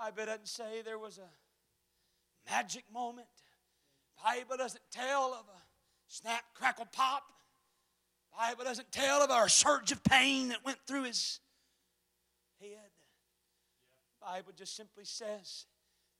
[0.00, 0.10] eye.
[0.10, 3.26] Bible doesn't say there was a magic moment.
[4.22, 5.60] Bible doesn't tell of a
[6.08, 7.22] snap, crackle, pop.
[8.36, 11.40] Bible doesn't tell of a surge of pain that went through his
[12.60, 12.90] head.
[14.20, 15.66] Bible just simply says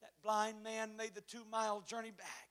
[0.00, 2.47] that blind man made the two mile journey back.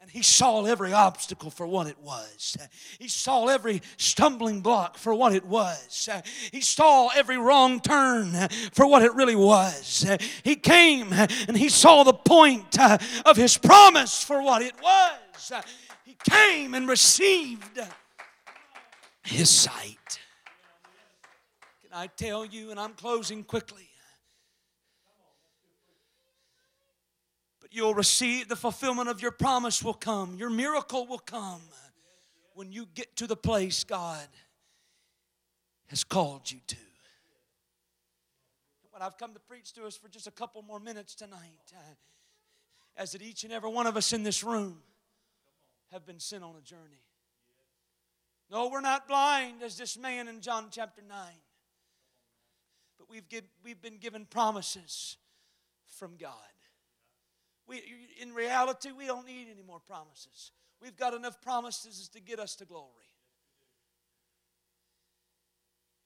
[0.00, 2.56] And he saw every obstacle for what it was.
[3.00, 6.08] He saw every stumbling block for what it was.
[6.52, 8.32] He saw every wrong turn
[8.72, 10.06] for what it really was.
[10.44, 15.52] He came and he saw the point of his promise for what it was.
[16.04, 17.80] He came and received
[19.24, 20.20] his sight.
[21.82, 23.88] Can I tell you, and I'm closing quickly.
[27.76, 30.36] You'll receive the fulfillment of your promise will come.
[30.36, 31.60] Your miracle will come
[32.54, 34.26] when you get to the place God
[35.88, 36.76] has called you to.
[38.90, 41.80] What I've come to preach to us for just a couple more minutes tonight, uh,
[42.96, 44.78] as that each and every one of us in this room
[45.92, 47.04] have been sent on a journey.
[48.50, 51.18] No, we're not blind as this man in John chapter 9.
[52.96, 55.18] But we've, give, we've been given promises
[55.98, 56.32] from God.
[57.68, 57.82] We,
[58.20, 60.52] in reality, we don't need any more promises.
[60.80, 62.92] We've got enough promises to get us to glory.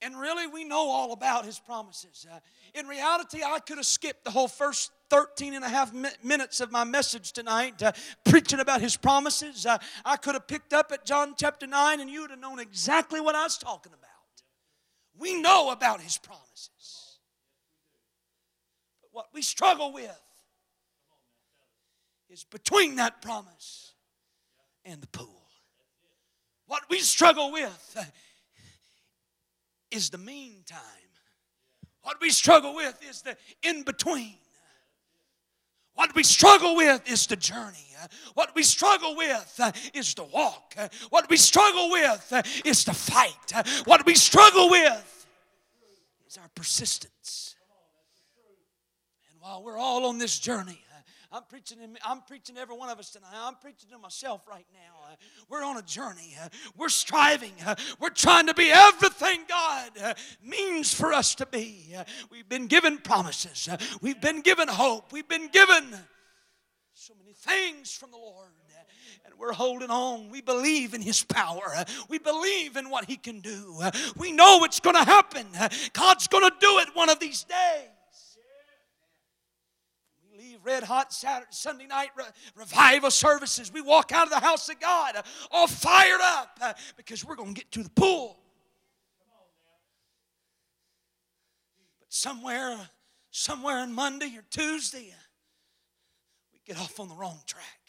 [0.03, 2.27] And really, we know all about his promises.
[2.31, 2.39] Uh,
[2.75, 5.93] in reality, I could have skipped the whole first 13 and a half
[6.23, 7.93] minutes of my message tonight uh,
[8.25, 9.67] preaching about his promises.
[9.67, 12.61] Uh, I could have picked up at John chapter 9 and you would have known
[12.61, 14.09] exactly what I was talking about.
[15.19, 17.19] We know about his promises.
[19.03, 20.19] But what we struggle with
[22.31, 23.93] is between that promise
[24.85, 25.43] and the pool.
[26.67, 28.05] What we struggle with uh,
[29.91, 30.79] is the meantime.
[32.03, 34.37] What we struggle with is the in between.
[35.95, 37.77] What we struggle with is the journey.
[38.35, 40.75] What we struggle with uh, is the walk.
[41.11, 43.85] What we struggle with uh, is the fight.
[43.85, 45.27] What we struggle with
[46.27, 47.57] is our persistence.
[49.31, 50.81] And while we're all on this journey,
[51.33, 53.29] I'm preaching, I'm preaching to every one of us tonight.
[53.33, 55.17] I'm preaching to myself right now.
[55.49, 56.37] We're on a journey.
[56.77, 57.53] We're striving.
[58.01, 61.95] We're trying to be everything God means for us to be.
[62.31, 63.69] We've been given promises.
[64.01, 65.13] We've been given hope.
[65.13, 65.95] We've been given
[66.95, 68.51] So many things from the Lord,
[69.25, 70.31] and we're holding on.
[70.31, 71.63] We believe in His power.
[72.09, 73.81] We believe in what He can do.
[74.17, 75.47] We know it's going to happen.
[75.93, 77.89] God's going to do it one of these days
[80.65, 83.73] red hot Saturday, Sunday night re- revival services.
[83.73, 87.37] We walk out of the house of God uh, all fired up uh, because we're
[87.37, 88.39] going to get to the pool.
[91.99, 92.77] But somewhere,
[93.31, 95.15] somewhere on Monday or Tuesday,
[96.53, 97.80] we get off on the wrong track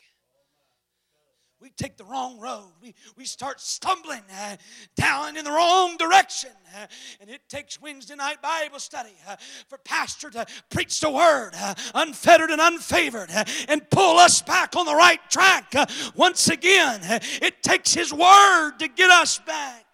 [1.61, 2.71] we take the wrong road.
[2.81, 4.57] We, we start stumbling uh,
[4.95, 6.49] down in the wrong direction.
[6.75, 6.87] Uh,
[7.19, 9.35] and it takes Wednesday night Bible study uh,
[9.69, 14.75] for pastor to preach the word uh, unfettered and unfavored uh, and pull us back
[14.75, 15.75] on the right track.
[15.75, 15.85] Uh,
[16.15, 19.85] once again, it takes his word to get us back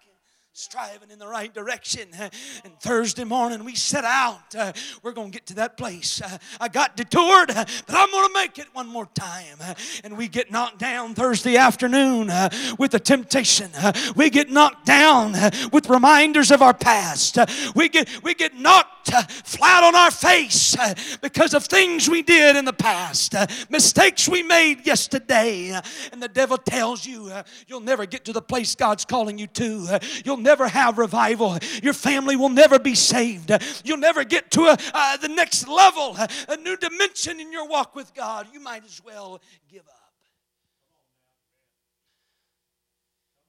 [0.58, 2.08] striving in the right direction.
[2.64, 4.54] And Thursday morning we set out.
[4.54, 6.20] Uh, we're going to get to that place.
[6.20, 9.58] Uh, I got detoured, uh, but I'm going to make it one more time.
[9.60, 13.70] Uh, and we get knocked down Thursday afternoon uh, with the temptation.
[13.76, 15.34] Uh, we get knocked down
[15.72, 17.38] with reminders of our past.
[17.76, 19.10] We get we get knocked
[19.46, 20.76] flat on our face
[21.20, 23.34] because of things we did in the past,
[23.70, 25.80] mistakes we made yesterday.
[26.12, 27.30] And the devil tells you
[27.66, 30.00] you'll never get to the place God's calling you to.
[30.24, 31.58] You'll never have revival.
[31.82, 33.52] Your family will never be saved.
[33.84, 36.16] You'll never get to a, uh, the next level,
[36.48, 38.48] a new dimension in your walk with God.
[38.52, 40.14] You might as well give up.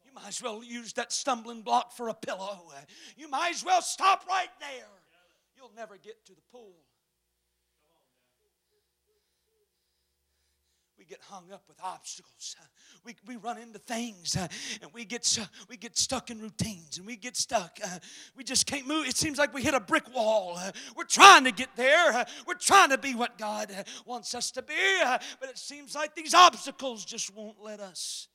[0.06, 2.60] You might as well use that stumbling block for a pillow.
[3.16, 4.90] You might as well stop right there.
[5.56, 6.76] You'll never get to the pool.
[11.10, 12.56] Get hung up with obstacles.
[13.06, 14.48] We, we run into things uh,
[14.82, 15.40] and we get,
[15.70, 17.80] we get stuck in routines and we get stuck.
[17.82, 18.00] Uh,
[18.36, 19.08] we just can't move.
[19.08, 20.56] It seems like we hit a brick wall.
[20.58, 22.26] Uh, we're trying to get there.
[22.46, 23.72] We're trying to be what God
[24.06, 24.74] wants us to be.
[25.40, 28.28] but it seems like these obstacles just won't let us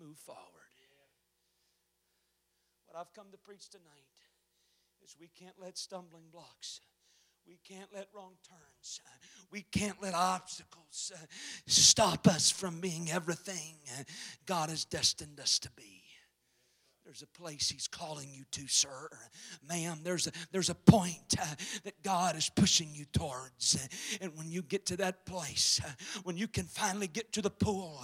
[0.00, 0.52] move forward.
[2.86, 4.04] What I've come to preach tonight
[5.02, 6.80] is we can't let stumbling blocks
[7.46, 9.00] we can't let wrong turns,
[9.50, 11.18] we can't let obstacles uh,
[11.66, 14.02] stop us from being everything uh,
[14.46, 16.02] God has destined us to be.
[17.04, 19.08] There's a place He's calling you to, sir.
[19.68, 21.44] Ma'am, there's a, there's a point uh,
[21.82, 23.88] that God is pushing you towards.
[24.20, 25.80] And when you get to that place,
[26.22, 28.02] when you can finally get to the pool,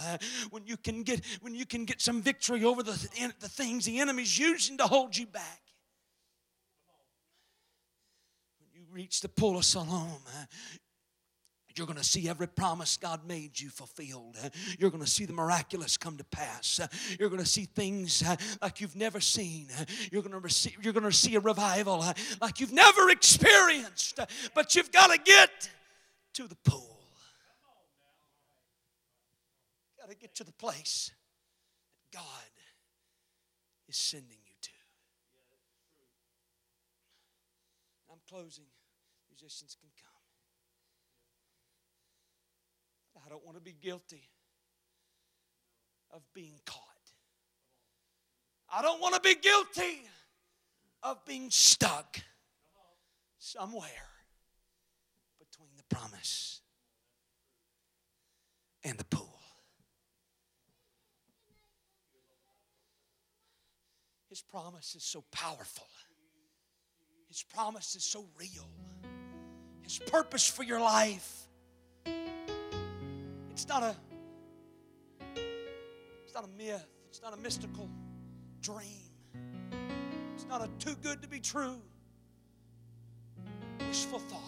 [0.50, 3.08] when you can get when you can get some victory over the,
[3.40, 5.60] the things the enemy's using to hold you back,
[8.92, 10.22] reach the pool of Siloam,
[11.76, 14.36] you're going to see every promise God made you fulfilled.
[14.78, 16.80] You're going to see the miraculous come to pass.
[17.20, 18.24] You're going to see things
[18.60, 19.68] like you've never seen.
[20.10, 22.04] You're going to receive, you're going to see a revival
[22.40, 24.18] like you've never experienced.
[24.54, 25.70] But you've got to get
[26.34, 26.98] to the pool.
[30.00, 31.12] Got to get to the place
[32.12, 32.24] that God
[33.88, 34.70] is sending you to.
[38.10, 38.64] I'm closing
[39.40, 40.08] musicians can come.
[43.24, 44.22] I don't want to be guilty
[46.12, 46.82] of being caught.
[48.72, 50.02] I don't want to be guilty
[51.02, 52.18] of being stuck
[53.38, 54.08] somewhere
[55.38, 56.60] between the promise
[58.84, 59.40] and the pool.
[64.28, 65.86] His promise is so powerful.
[67.28, 68.68] His promise is so real.
[69.88, 71.48] His purpose for your life.
[73.50, 73.96] It's not a
[75.34, 76.86] it's not a myth.
[77.08, 77.88] It's not a mystical
[78.60, 79.10] dream.
[80.34, 81.80] It's not a too good to be true
[83.88, 84.42] wishful thought.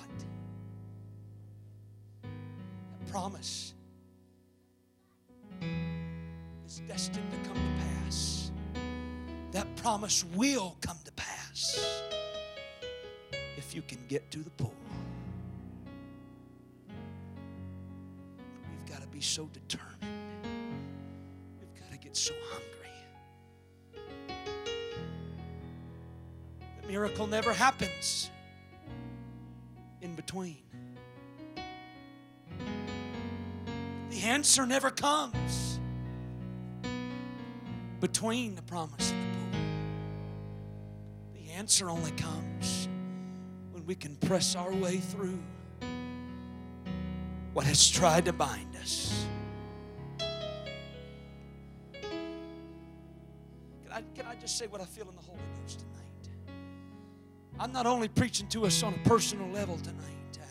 [2.23, 3.73] That promise
[6.67, 8.51] is destined to come to pass.
[9.53, 12.03] That promise will come to pass
[13.57, 14.80] if you can get to the pool.
[19.21, 20.17] Be so determined.
[21.61, 22.89] We've got to get so hungry.
[26.81, 28.31] The miracle never happens
[30.01, 30.63] in between.
[34.09, 35.79] The answer never comes
[38.01, 39.61] between the promise and the pool.
[41.35, 42.89] The answer only comes
[43.73, 45.39] when we can press our way through
[47.53, 49.27] what has tried to bind us.
[53.83, 56.57] Can I, can I just say what I feel in the Holy Ghost tonight?
[57.59, 60.45] I'm not only preaching to us on a personal level tonight, uh,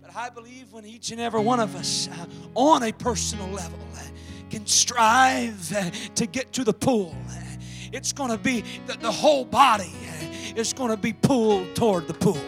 [0.00, 3.78] but I believe when each and every one of us, uh, on a personal level,
[3.96, 4.02] uh,
[4.48, 7.34] can strive uh, to get to the pool, uh,
[7.92, 12.06] it's going to be the, the whole body uh, is going to be pulled toward
[12.06, 12.38] the pool.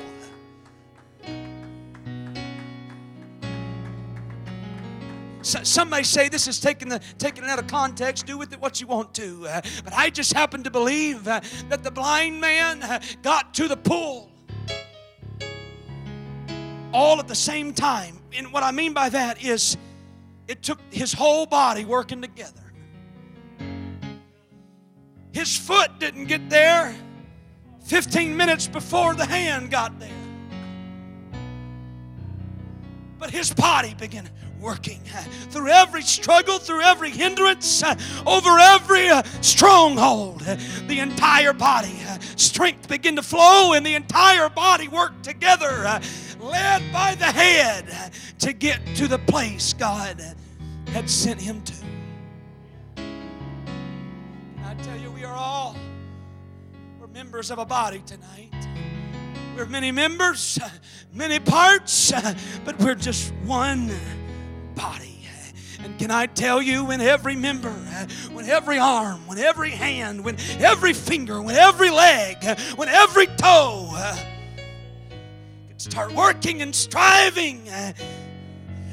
[5.50, 7.00] So- Some may say this is taking, the,
[7.44, 8.24] out of context.
[8.24, 9.48] Do with it what you want to.
[9.48, 13.66] Uh, but I just happen to believe uh, that the blind man uh, got to
[13.66, 14.30] the pool
[16.92, 18.20] all at the same time.
[18.32, 19.76] And what I mean by that is
[20.46, 22.72] it took his whole body working together.
[25.32, 26.94] His foot didn't get there
[27.84, 30.10] 15 minutes before the hand got there.
[33.18, 34.30] But his body began
[34.60, 37.94] working uh, through every struggle, through every hindrance, uh,
[38.26, 40.40] over every uh, stronghold.
[40.40, 41.96] The entire body,
[42.36, 46.00] strength began to flow, and the entire body worked together,
[46.38, 50.22] led by the head, to get to the place God
[50.88, 51.74] had sent him to.
[54.64, 55.76] I tell you, we are all
[57.00, 58.50] we're members of a body tonight.
[59.56, 60.58] We're many members,
[61.12, 62.12] many parts,
[62.64, 63.90] but we're just one
[64.80, 65.16] body.
[65.82, 67.70] And can I tell you, when every member,
[68.32, 72.36] when every arm, when every hand, when every finger, when every leg,
[72.76, 73.90] when every toe
[75.68, 77.66] can start working and striving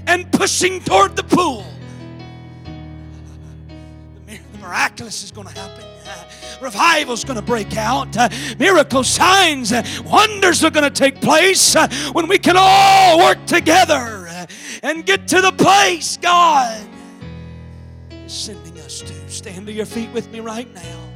[0.07, 1.65] and pushing toward the pool,
[4.25, 5.83] the miraculous is going to happen.
[6.61, 8.17] Revival's going to break out.
[8.17, 13.19] Uh, miracles, signs, uh, wonders are going to take place uh, when we can all
[13.19, 14.26] work together
[14.83, 16.87] and get to the place God
[18.11, 19.29] is sending us to.
[19.29, 21.06] Stand to your feet with me right now.